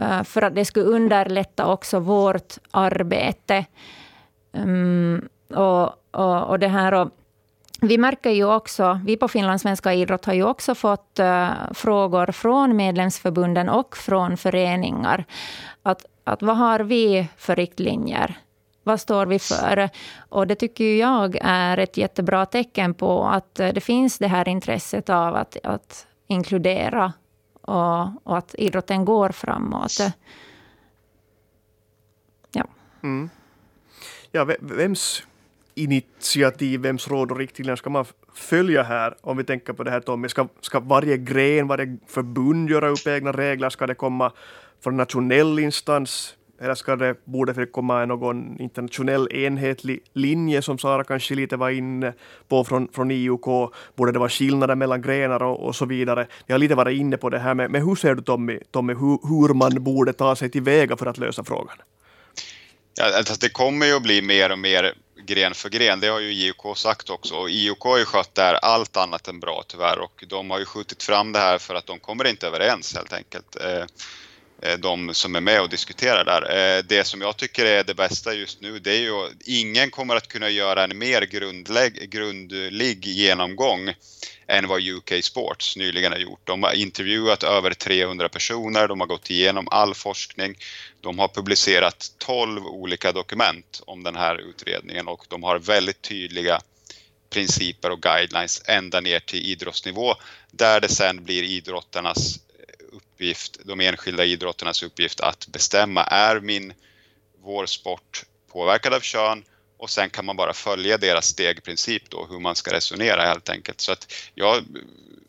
eh, 0.00 0.22
för 0.22 0.42
att 0.42 0.54
det 0.54 0.64
skulle 0.64 0.84
underlätta 0.84 1.66
också 1.66 1.98
vårt 1.98 2.54
arbete. 2.70 3.64
Um, 4.52 5.28
och, 5.54 5.84
och, 6.10 6.42
och, 6.48 6.58
det 6.58 6.68
här 6.68 6.94
och, 6.94 7.10
vi 7.80 7.98
märker 7.98 8.30
ju 8.30 8.54
också, 8.54 9.00
vi 9.04 9.16
på 9.16 9.28
Finlandssvenska 9.28 9.94
idrott 9.94 10.24
har 10.24 10.34
ju 10.34 10.44
också 10.44 10.74
fått 10.74 11.20
uh, 11.20 11.50
frågor 11.74 12.32
från 12.32 12.76
medlemsförbunden 12.76 13.68
och 13.68 13.96
från 13.96 14.36
föreningar. 14.36 15.24
Att, 15.82 16.06
att 16.24 16.42
vad 16.42 16.56
har 16.56 16.80
vi 16.80 17.28
för 17.36 17.56
riktlinjer? 17.56 18.36
Vad 18.86 19.00
står 19.00 19.26
vi 19.26 19.38
för? 19.38 19.90
Och 20.28 20.46
det 20.46 20.54
tycker 20.54 20.96
jag 20.96 21.38
är 21.40 21.78
ett 21.78 21.96
jättebra 21.96 22.46
tecken 22.46 22.94
på 22.94 23.24
att 23.24 23.60
eh, 23.60 23.72
det 23.72 23.80
finns 23.80 24.18
det 24.18 24.26
här 24.26 24.48
intresset 24.48 25.10
av 25.10 25.34
att, 25.34 25.56
att 25.62 26.06
inkludera 26.26 27.12
och, 27.60 28.26
och 28.26 28.38
att 28.38 28.54
idrotten 28.54 29.04
går 29.04 29.28
framåt. 29.28 29.98
Ja. 32.52 32.64
Mm. 33.02 33.30
Ja, 34.30 34.46
vems 34.60 35.22
initiativ, 35.74 36.80
vems 36.80 37.08
råd 37.08 37.30
och 37.30 37.38
riktlinjer 37.38 37.76
ska 37.76 37.90
man 37.90 38.04
följa 38.34 38.82
här? 38.82 39.16
Om 39.20 39.36
vi 39.36 39.44
tänker 39.44 39.72
på 39.72 39.82
det 39.82 39.90
här 39.90 40.00
Tommy, 40.00 40.28
ska, 40.28 40.48
ska 40.60 40.80
varje 40.80 41.16
gren, 41.16 41.68
varje 41.68 41.96
förbund 42.06 42.70
göra 42.70 42.88
upp 42.88 43.06
egna 43.06 43.32
regler? 43.32 43.70
Ska 43.70 43.86
det 43.86 43.94
komma 43.94 44.32
från 44.80 44.96
nationell 44.96 45.58
instans? 45.58 46.36
Eller 46.60 46.74
ska 46.74 46.96
det, 46.96 47.16
borde 47.24 47.52
det 47.52 47.66
komma 47.66 48.04
någon 48.04 48.60
internationell 48.60 49.28
enhetlig 49.32 50.02
linje 50.12 50.62
som 50.62 50.78
Sara 50.78 51.04
kanske 51.04 51.34
lite 51.34 51.56
var 51.56 51.70
inne 51.70 52.12
på 52.48 52.64
från, 52.64 52.88
från 52.92 53.10
IOK? 53.10 53.74
Borde 53.96 54.12
det 54.12 54.18
vara 54.18 54.28
skillnader 54.28 54.74
mellan 54.74 55.02
grenar 55.02 55.42
och, 55.42 55.66
och 55.66 55.76
så 55.76 55.86
vidare? 55.86 56.26
Vi 56.46 56.52
har 56.52 56.58
lite 56.58 56.74
varit 56.74 57.00
inne 57.00 57.16
på 57.16 57.30
det 57.30 57.38
här, 57.38 57.54
men, 57.54 57.72
men 57.72 57.88
hur 57.88 57.94
ser 57.94 58.14
du 58.14 58.22
Tommy, 58.22 58.58
Tommy 58.70 58.94
hur, 58.94 59.28
hur 59.28 59.54
man 59.54 59.84
borde 59.84 60.12
ta 60.12 60.36
sig 60.36 60.50
tillväga 60.50 60.96
för 60.96 61.06
att 61.06 61.18
lösa 61.18 61.44
frågan? 61.44 61.76
Ja, 62.98 63.16
alltså 63.18 63.34
det 63.40 63.48
kommer 63.48 63.86
ju 63.86 63.96
att 63.96 64.02
bli 64.02 64.22
mer 64.22 64.52
och 64.52 64.58
mer 64.58 64.94
gren 65.26 65.54
för 65.54 65.68
gren. 65.68 66.00
Det 66.00 66.08
har 66.08 66.20
ju 66.20 66.32
IOK 66.32 66.78
sagt 66.78 67.10
också. 67.10 67.34
Och 67.34 67.50
IOK 67.50 67.80
har 67.82 67.98
ju 67.98 68.04
skött 68.04 68.34
det 68.34 68.42
här 68.42 68.54
allt 68.54 68.96
annat 68.96 69.28
än 69.28 69.40
bra 69.40 69.64
tyvärr 69.66 69.98
och 69.98 70.24
de 70.28 70.50
har 70.50 70.58
ju 70.58 70.64
skjutit 70.64 71.02
fram 71.02 71.32
det 71.32 71.38
här 71.38 71.58
för 71.58 71.74
att 71.74 71.86
de 71.86 71.98
kommer 71.98 72.26
inte 72.26 72.46
överens 72.46 72.94
helt 72.94 73.12
enkelt. 73.12 73.56
Eh, 73.60 73.84
Eh, 74.62 74.78
de 74.78 75.14
som 75.14 75.36
är 75.36 75.40
med 75.40 75.60
och 75.60 75.68
diskuterar 75.68 76.24
där. 76.24 76.76
Eh, 76.76 76.82
det 76.82 77.04
som 77.04 77.20
jag 77.20 77.36
tycker 77.36 77.64
är 77.64 77.84
det 77.84 77.94
bästa 77.94 78.34
just 78.34 78.60
nu 78.60 78.78
det 78.78 78.92
är 78.92 79.00
ju 79.00 79.24
att 79.24 79.32
ingen 79.44 79.90
kommer 79.90 80.16
att 80.16 80.28
kunna 80.28 80.50
göra 80.50 80.84
en 80.84 80.98
mer 80.98 81.22
grundlägg, 81.22 82.10
grundlig 82.10 83.06
genomgång 83.06 83.94
än 84.46 84.68
vad 84.68 84.82
UK 84.82 85.24
Sports 85.24 85.76
nyligen 85.76 86.12
har 86.12 86.18
gjort. 86.18 86.40
De 86.44 86.62
har 86.62 86.72
intervjuat 86.72 87.42
över 87.42 87.74
300 87.74 88.28
personer, 88.28 88.88
de 88.88 89.00
har 89.00 89.06
gått 89.06 89.30
igenom 89.30 89.68
all 89.70 89.94
forskning, 89.94 90.54
de 91.00 91.18
har 91.18 91.28
publicerat 91.28 92.12
12 92.18 92.66
olika 92.66 93.12
dokument 93.12 93.82
om 93.86 94.02
den 94.02 94.16
här 94.16 94.36
utredningen 94.36 95.08
och 95.08 95.26
de 95.28 95.42
har 95.42 95.58
väldigt 95.58 96.02
tydliga 96.02 96.60
principer 97.30 97.90
och 97.90 98.02
guidelines 98.02 98.62
ända 98.66 99.00
ner 99.00 99.20
till 99.20 99.46
idrottsnivå 99.46 100.14
där 100.50 100.80
det 100.80 100.88
sen 100.88 101.24
blir 101.24 101.42
idrottarnas 101.42 102.38
uppgift, 103.16 103.58
de 103.64 103.80
enskilda 103.80 104.24
idrotternas 104.24 104.82
uppgift 104.82 105.20
att 105.20 105.46
bestämma, 105.46 106.04
är 106.04 106.40
min, 106.40 106.72
vår 107.42 107.66
sport 107.66 108.22
påverkad 108.52 108.94
av 108.94 109.00
kön? 109.00 109.44
Och 109.78 109.90
sen 109.90 110.10
kan 110.10 110.24
man 110.24 110.36
bara 110.36 110.52
följa 110.52 110.98
deras 110.98 111.26
stegprincip 111.26 112.10
då, 112.10 112.26
hur 112.30 112.40
man 112.40 112.56
ska 112.56 112.72
resonera 112.72 113.26
helt 113.26 113.48
enkelt. 113.48 113.80
Så 113.80 113.92
att 113.92 114.12
jag, 114.34 114.64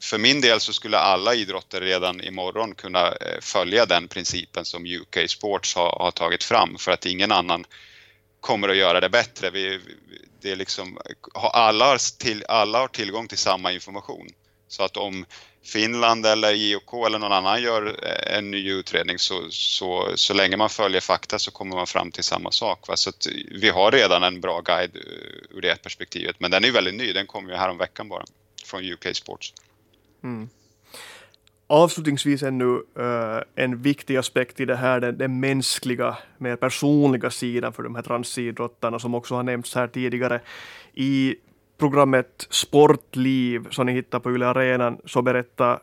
för 0.01 0.17
min 0.17 0.41
del 0.41 0.59
så 0.59 0.73
skulle 0.73 0.97
alla 0.97 1.35
idrotter 1.35 1.81
redan 1.81 2.21
imorgon 2.21 2.75
kunna 2.75 3.07
eh, 3.07 3.39
följa 3.41 3.85
den 3.85 4.07
principen 4.07 4.65
som 4.65 4.85
UK 4.85 5.29
Sports 5.29 5.75
har, 5.75 5.99
har 5.99 6.11
tagit 6.11 6.43
fram 6.43 6.77
för 6.77 6.91
att 6.91 7.05
ingen 7.05 7.31
annan 7.31 7.65
kommer 8.39 8.69
att 8.69 8.77
göra 8.77 8.99
det 8.99 9.09
bättre. 9.09 9.49
Vi, 9.49 9.79
det 10.41 10.51
är 10.51 10.55
liksom, 10.55 10.97
alla, 11.33 11.85
har 11.85 12.17
till, 12.19 12.45
alla 12.47 12.79
har 12.79 12.87
tillgång 12.87 13.27
till 13.27 13.37
samma 13.37 13.71
information. 13.71 14.27
Så 14.67 14.83
att 14.83 14.97
om 14.97 15.25
Finland 15.63 16.25
eller 16.25 16.53
IOK 16.53 16.93
eller 17.07 17.19
någon 17.19 17.31
annan 17.31 17.61
gör 17.61 17.85
eh, 18.03 18.37
en 18.37 18.51
ny 18.51 18.71
utredning 18.71 19.19
så, 19.19 19.47
så, 19.49 20.11
så 20.15 20.33
länge 20.33 20.57
man 20.57 20.69
följer 20.69 21.01
fakta 21.01 21.39
så 21.39 21.51
kommer 21.51 21.75
man 21.75 21.87
fram 21.87 22.11
till 22.11 22.23
samma 22.23 22.51
sak. 22.51 22.87
Va? 22.87 22.95
Så 22.95 23.11
vi 23.51 23.69
har 23.69 23.91
redan 23.91 24.23
en 24.23 24.41
bra 24.41 24.61
guide 24.61 24.95
eh, 24.95 25.57
ur 25.57 25.61
det 25.61 25.83
perspektivet, 25.83 26.35
men 26.39 26.51
den 26.51 26.65
är 26.65 26.71
väldigt 26.71 26.95
ny. 26.95 27.13
Den 27.13 27.27
kom 27.27 27.49
ju 27.49 27.55
häromveckan 27.55 28.09
bara 28.09 28.23
från 28.65 28.91
UK 28.91 29.15
Sports. 29.15 29.53
Mm. 30.23 30.49
Avslutningsvis 31.69 32.43
ännu 32.43 32.65
uh, 32.65 33.41
en 33.55 33.81
viktig 33.81 34.17
aspekt 34.17 34.59
i 34.59 34.65
det 34.65 34.75
här, 34.75 34.99
den, 34.99 35.17
den 35.17 35.39
mänskliga, 35.39 36.17
mer 36.37 36.55
personliga 36.55 37.29
sidan 37.29 37.73
för 37.73 37.83
de 37.83 37.95
här 37.95 38.01
transidrottarna 38.01 38.99
som 38.99 39.15
också 39.15 39.35
har 39.35 39.43
nämnts 39.43 39.75
här 39.75 39.87
tidigare. 39.87 40.41
I 40.93 41.35
programmet 41.77 42.47
Sportliv 42.49 43.67
som 43.71 43.85
ni 43.85 43.91
hittar 43.91 44.19
på 44.19 44.31
Yle 44.31 44.45
Arenan 44.45 44.97
så 45.05 45.21
berättar 45.21 45.79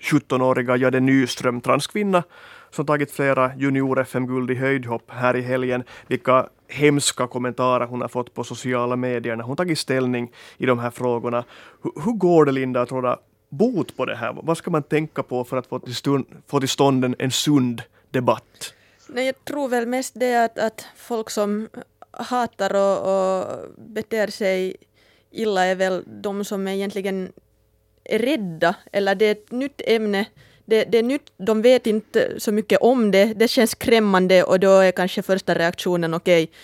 17-åriga 0.00 0.76
Jade 0.76 1.00
Nyström, 1.00 1.60
transkvinna, 1.60 2.22
som 2.70 2.86
tagit 2.86 3.12
flera 3.12 3.56
junior-FM-guld 3.56 4.50
i 4.50 4.54
höjdhopp 4.54 5.10
här 5.10 5.36
i 5.36 5.40
helgen, 5.40 5.84
vilka 6.06 6.48
hemska 6.68 7.26
kommentarer 7.26 7.86
hon 7.86 8.00
har 8.00 8.08
fått 8.08 8.34
på 8.34 8.44
sociala 8.44 8.96
medier 8.96 9.36
när 9.36 9.44
hon 9.44 9.56
tagit 9.56 9.78
ställning 9.78 10.32
i 10.58 10.66
de 10.66 10.78
här 10.78 10.90
frågorna. 10.90 11.44
Hur, 11.82 11.92
hur 12.04 12.12
går 12.12 12.44
det 12.44 12.52
Linda 12.52 12.80
att 12.80 12.92
råda 12.92 13.18
bot 13.48 13.96
på 13.96 14.04
det 14.04 14.16
här? 14.16 14.36
Vad 14.42 14.58
ska 14.58 14.70
man 14.70 14.82
tänka 14.82 15.22
på 15.22 15.44
för 15.44 15.56
att 15.56 15.66
få 15.66 15.78
till, 15.78 15.94
stund, 15.94 16.26
få 16.46 16.60
till 16.60 16.68
stånd 16.68 17.04
en, 17.04 17.14
en 17.18 17.30
sund 17.30 17.82
debatt? 18.10 18.74
Nej, 19.08 19.26
jag 19.26 19.44
tror 19.44 19.68
väl 19.68 19.86
mest 19.86 20.14
det 20.16 20.44
att, 20.44 20.58
att 20.58 20.86
folk 20.96 21.30
som 21.30 21.68
hatar 22.10 22.74
och, 22.74 22.98
och 22.98 23.44
beter 23.76 24.26
sig 24.26 24.76
illa 25.30 25.64
är 25.64 25.74
väl 25.74 26.04
de 26.06 26.44
som 26.44 26.68
egentligen 26.68 27.32
är 28.04 28.18
rädda, 28.18 28.74
eller 28.92 29.14
det 29.14 29.24
är 29.24 29.32
ett 29.32 29.50
nytt 29.50 29.80
ämne, 29.86 30.26
det, 30.64 30.84
det 30.84 30.98
är 30.98 31.02
nytt, 31.02 31.32
de 31.36 31.62
vet 31.62 31.86
inte 31.86 32.40
så 32.40 32.52
mycket 32.52 32.78
om 32.80 33.10
det, 33.10 33.24
det 33.24 33.48
känns 33.48 33.70
skrämmande 33.70 34.42
och 34.42 34.60
då 34.60 34.78
är 34.78 34.92
kanske 34.92 35.22
första 35.22 35.54
reaktionen 35.54 36.14
okej, 36.14 36.44
okay, 36.44 36.54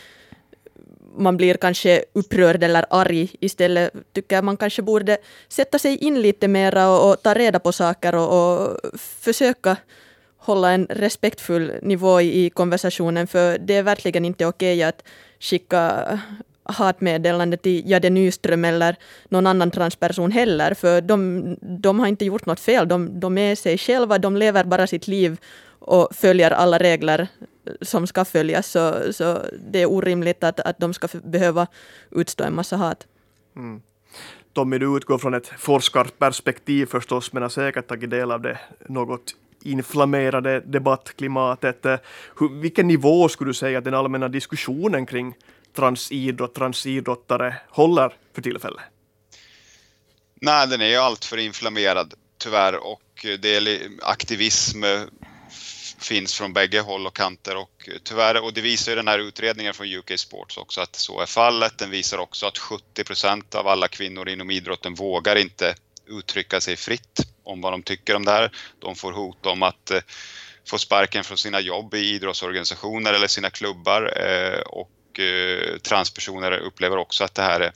man 1.18 1.36
blir 1.36 1.54
kanske 1.54 2.04
upprörd 2.12 2.62
eller 2.62 2.84
arg 2.90 3.30
istället. 3.40 3.92
Tycker 4.12 4.42
man 4.42 4.56
kanske 4.56 4.82
borde 4.82 5.18
sätta 5.48 5.78
sig 5.78 5.96
in 5.96 6.22
lite 6.22 6.48
mera 6.48 6.90
och, 6.90 7.10
och 7.10 7.22
ta 7.22 7.34
reda 7.34 7.58
på 7.58 7.72
saker 7.72 8.14
och, 8.14 8.28
och, 8.32 8.76
försöka 8.98 9.76
hålla 10.36 10.70
en 10.70 10.86
respektfull 10.90 11.72
nivå 11.82 12.20
i, 12.20 12.44
i 12.44 12.50
konversationen, 12.50 13.26
för 13.26 13.58
det 13.58 13.74
är 13.74 13.82
verkligen 13.82 14.24
inte 14.24 14.46
okej 14.46 14.82
att 14.82 15.02
skicka 15.40 16.18
hatmeddelande 16.68 17.56
till 17.56 17.90
Jade 17.90 18.10
Nyström 18.10 18.64
eller 18.64 18.96
någon 19.28 19.46
annan 19.46 19.70
transperson 19.70 20.30
heller, 20.30 20.74
för 20.74 21.00
de, 21.00 21.56
de 21.60 22.00
har 22.00 22.06
inte 22.06 22.24
gjort 22.24 22.46
något 22.46 22.60
fel. 22.60 22.88
De, 22.88 23.20
de 23.20 23.38
är 23.38 23.54
sig 23.54 23.78
själva, 23.78 24.18
de 24.18 24.36
lever 24.36 24.64
bara 24.64 24.86
sitt 24.86 25.08
liv 25.08 25.38
och 25.78 26.08
följer 26.14 26.50
alla 26.50 26.78
regler 26.78 27.28
som 27.80 28.06
ska 28.06 28.24
följas. 28.24 28.66
Så, 28.66 29.12
så 29.12 29.38
det 29.70 29.82
är 29.82 29.90
orimligt 29.90 30.44
att, 30.44 30.60
att 30.60 30.78
de 30.78 30.94
ska 30.94 31.08
behöva 31.24 31.66
utstå 32.10 32.44
en 32.44 32.54
massa 32.54 32.76
hat. 32.76 33.06
Mm. 33.56 33.82
Tommy, 34.52 34.78
du 34.78 34.96
utgår 34.96 35.18
från 35.18 35.34
ett 35.34 35.46
forskarperspektiv 35.58 36.86
förstås, 36.86 37.32
men 37.32 37.42
har 37.42 37.50
säkert 37.50 37.86
tagit 37.86 38.10
del 38.10 38.30
av 38.30 38.40
det 38.40 38.58
något 38.88 39.34
inflammerade 39.62 40.60
debattklimatet. 40.60 41.86
Hur, 42.38 42.60
vilken 42.60 42.86
nivå 42.86 43.28
skulle 43.28 43.50
du 43.50 43.54
säga 43.54 43.78
att 43.78 43.84
den 43.84 43.94
allmänna 43.94 44.28
diskussionen 44.28 45.06
kring 45.06 45.34
transidrott, 45.76 46.54
transidrottare 46.54 47.56
håller 47.70 48.16
för 48.34 48.42
tillfället? 48.42 48.82
Nej, 50.40 50.66
den 50.66 50.80
är 50.80 50.88
ju 50.88 50.96
alltför 50.96 51.36
inflammerad 51.36 52.14
tyvärr 52.38 52.76
och 52.76 53.26
det 53.38 53.56
är 53.56 53.90
aktivism 54.02 54.84
eh, 54.84 55.00
finns 55.98 56.34
från 56.34 56.52
bägge 56.52 56.80
håll 56.80 57.06
och 57.06 57.16
kanter 57.16 57.56
och 57.56 57.88
tyvärr, 58.02 58.40
och 58.40 58.52
det 58.52 58.60
visar 58.60 58.92
ju 58.92 58.96
den 58.96 59.08
här 59.08 59.18
utredningen 59.18 59.74
från 59.74 59.94
UK 59.94 60.18
Sports 60.18 60.56
också 60.56 60.80
att 60.80 60.96
så 60.96 61.20
är 61.20 61.26
fallet. 61.26 61.78
Den 61.78 61.90
visar 61.90 62.18
också 62.18 62.46
att 62.46 62.58
70 62.58 63.04
procent 63.04 63.54
av 63.54 63.68
alla 63.68 63.88
kvinnor 63.88 64.28
inom 64.28 64.50
idrotten 64.50 64.94
vågar 64.94 65.36
inte 65.36 65.74
uttrycka 66.06 66.60
sig 66.60 66.76
fritt 66.76 67.20
om 67.44 67.60
vad 67.60 67.72
de 67.72 67.82
tycker 67.82 68.16
om 68.16 68.24
det 68.24 68.30
här. 68.30 68.52
De 68.78 68.94
får 68.94 69.12
hot 69.12 69.46
om 69.46 69.62
att 69.62 69.90
eh, 69.90 70.00
få 70.68 70.78
sparken 70.78 71.24
från 71.24 71.38
sina 71.38 71.60
jobb 71.60 71.94
i 71.94 71.98
idrottsorganisationer 71.98 73.12
eller 73.12 73.26
sina 73.26 73.50
klubbar 73.50 74.12
eh, 74.16 74.60
och 74.60 74.90
och 75.18 75.20
Eh, 75.20 75.78
transpersoner 75.78 76.52
upplever 76.52 76.96
också 76.96 77.24
att 77.24 77.34
det 77.34 77.42
här 77.42 77.72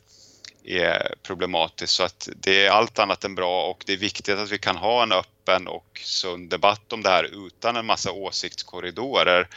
är 0.64 1.14
problematiskt. 1.22 1.92
Så 1.92 2.02
att 2.02 2.28
det 2.36 2.66
är 2.66 2.70
allt 2.70 2.98
annat 2.98 3.24
än 3.24 3.34
bra 3.34 3.66
och 3.66 3.82
det 3.86 3.92
är 3.92 3.96
viktigt 3.96 4.38
att 4.38 4.50
vi 4.50 4.58
kan 4.58 4.76
ha 4.76 5.02
en 5.02 5.12
öppen 5.12 5.68
och 5.68 6.00
sund 6.04 6.50
debatt 6.50 6.92
om 6.92 7.02
det 7.02 7.08
här 7.08 7.46
utan 7.46 7.76
en 7.76 7.86
massa 7.86 8.12
åsiktskorridorer. 8.12 9.48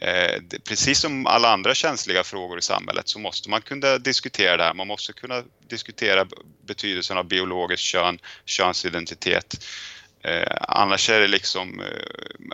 Eh, 0.00 0.42
precis 0.68 1.00
som 1.00 1.26
alla 1.26 1.52
andra 1.52 1.74
känsliga 1.74 2.24
frågor 2.24 2.58
i 2.58 2.62
samhället 2.62 3.08
så 3.08 3.18
måste 3.18 3.50
man 3.50 3.62
kunna 3.62 3.98
diskutera 3.98 4.56
det 4.56 4.64
här. 4.64 4.74
Man 4.74 4.86
måste 4.86 5.12
kunna 5.12 5.42
diskutera 5.68 6.26
betydelsen 6.66 7.18
av 7.18 7.24
biologiskt 7.24 7.84
kön, 7.84 8.18
könsidentitet. 8.44 9.64
Eh, 10.24 10.56
annars 10.60 11.10
är 11.10 11.20
det 11.20 11.26
liksom, 11.26 11.80
eh, 11.80 12.46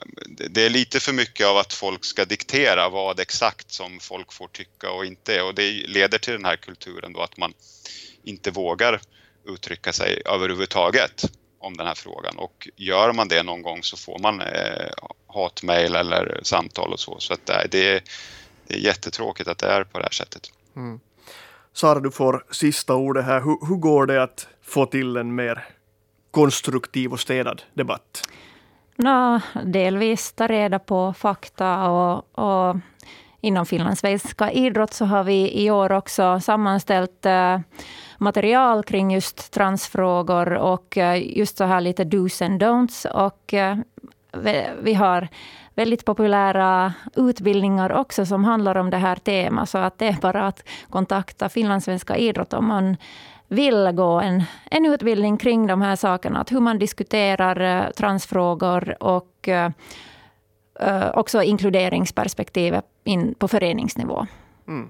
det 0.51 0.67
är 0.67 0.71
lite 0.71 1.01
för 1.01 1.13
mycket 1.13 1.47
av 1.47 1.57
att 1.57 1.73
folk 1.73 2.05
ska 2.05 2.25
diktera 2.25 2.89
vad 2.89 3.21
exakt 3.21 3.73
som 3.73 4.01
folk 4.01 4.33
får 4.33 4.49
tycka 4.49 4.91
och 4.91 5.05
inte 5.05 5.43
och 5.43 5.55
det 5.55 5.71
leder 5.87 6.19
till 6.19 6.33
den 6.33 6.45
här 6.45 6.57
kulturen 6.57 7.13
då 7.13 7.21
att 7.21 7.37
man 7.37 7.53
inte 8.25 8.51
vågar 8.51 9.01
uttrycka 9.49 9.93
sig 9.93 10.23
överhuvudtaget 10.25 11.25
om 11.59 11.77
den 11.77 11.87
här 11.87 11.95
frågan 11.95 12.39
och 12.39 12.69
gör 12.77 13.13
man 13.13 13.29
det 13.29 13.43
någon 13.43 13.63
gång 13.63 13.83
så 13.83 13.97
får 13.97 14.19
man 14.19 14.41
eh, 14.41 14.91
hatmejl 15.27 15.95
eller 15.95 16.41
samtal 16.43 16.93
och 16.93 17.01
så. 17.01 17.19
Så 17.19 17.33
att 17.33 17.51
eh, 17.51 17.57
det, 17.57 17.69
det, 17.71 17.89
är, 17.89 18.03
det 18.67 18.75
är 18.75 18.79
jättetråkigt 18.79 19.49
att 19.49 19.59
det 19.59 19.67
är 19.67 19.85
på 19.85 19.99
det 19.99 20.05
här 20.05 20.13
sättet. 20.13 20.53
Mm. 20.77 21.01
Sara, 21.73 22.01
du 22.01 22.11
får 22.11 22.45
sista 22.51 22.95
ordet 22.95 23.25
här. 23.25 23.41
Hur, 23.41 23.69
hur 23.69 23.77
går 23.77 24.07
det 24.07 24.23
att 24.23 24.49
få 24.63 24.87
till 24.87 25.17
en 25.17 25.35
mer 25.35 25.69
konstruktiv 26.31 27.13
och 27.13 27.21
städad 27.21 27.63
debatt? 27.75 28.23
No, 28.97 29.41
delvis 29.65 30.33
ta 30.33 30.47
reda 30.47 30.79
på 30.79 31.13
fakta 31.13 31.89
och, 31.91 32.39
och 32.39 32.77
inom 33.41 33.67
finlandssvenska 33.67 34.51
idrott 34.51 34.93
så 34.93 35.05
har 35.05 35.25
vi 35.25 35.65
i 35.65 35.71
år 35.71 35.93
också 35.93 36.41
sammanställt 36.41 37.27
eh, 37.27 37.61
material 38.19 38.85
kring 38.85 39.11
just 39.11 39.53
transfrågor 39.53 40.53
och 40.53 40.99
eh, 40.99 41.39
just 41.39 41.57
så 41.57 41.65
här 41.65 41.81
lite 41.81 42.05
dos 42.05 42.43
and 42.43 42.63
don'ts. 42.63 43.07
Och 43.07 43.55
eh, 43.55 43.79
vi 44.83 44.95
har 44.95 45.29
väldigt 45.75 46.05
populära 46.05 46.93
utbildningar 47.17 47.93
också 47.93 48.27
som 48.27 48.45
handlar 48.45 48.77
om 48.77 48.91
det 48.91 48.97
här 48.97 49.17
temat. 49.17 49.69
Så 49.69 49.79
att 49.79 49.99
det 49.99 50.07
är 50.07 50.17
bara 50.21 50.47
att 50.47 50.69
kontakta 50.91 51.49
Finlandssvenska 51.49 52.17
idrott 52.17 52.53
om 52.53 52.67
man 52.67 52.97
vill 53.51 53.91
gå 53.93 54.21
en, 54.21 54.43
en 54.71 54.87
utbildning 54.87 55.37
kring 55.37 55.67
de 55.67 55.83
här 55.83 55.97
sakerna. 55.97 56.41
Att 56.41 56.53
hur 56.53 56.61
man 56.61 56.79
diskuterar 56.79 57.85
eh, 57.87 57.91
transfrågor 57.91 59.03
och 59.03 59.49
uh, 59.49 61.11
också 61.15 61.43
inkluderingsperspektivet 61.43 62.85
in 63.05 63.35
på 63.35 63.49
föreningsnivå. 63.49 64.27
Mm. 64.69 64.89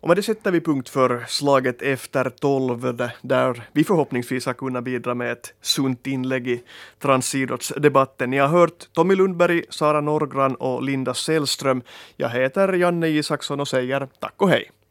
Och 0.00 0.08
med 0.08 0.16
det 0.16 0.22
sätter 0.22 0.52
vi 0.52 0.60
punkt 0.60 0.88
för 0.88 1.24
slaget 1.28 1.82
efter 1.82 2.30
tolv, 2.30 3.10
där 3.22 3.68
vi 3.72 3.84
förhoppningsvis 3.84 4.46
har 4.46 4.54
kunnat 4.54 4.84
bidra 4.84 5.14
med 5.14 5.32
ett 5.32 5.54
sunt 5.60 6.06
inlägg 6.06 6.48
i 6.48 6.62
transidrottsdebatten. 6.98 8.30
Ni 8.30 8.38
har 8.38 8.48
hört 8.48 8.92
Tommy 8.92 9.14
Lundberg, 9.14 9.62
Sara 9.68 10.00
Norgran 10.00 10.54
och 10.54 10.82
Linda 10.82 11.14
Sällström. 11.14 11.82
Jag 12.16 12.28
heter 12.28 12.72
Janne 12.72 13.08
Isaksson 13.08 13.60
och 13.60 13.68
säger 13.68 14.08
tack 14.20 14.34
och 14.36 14.48
hej. 14.48 14.70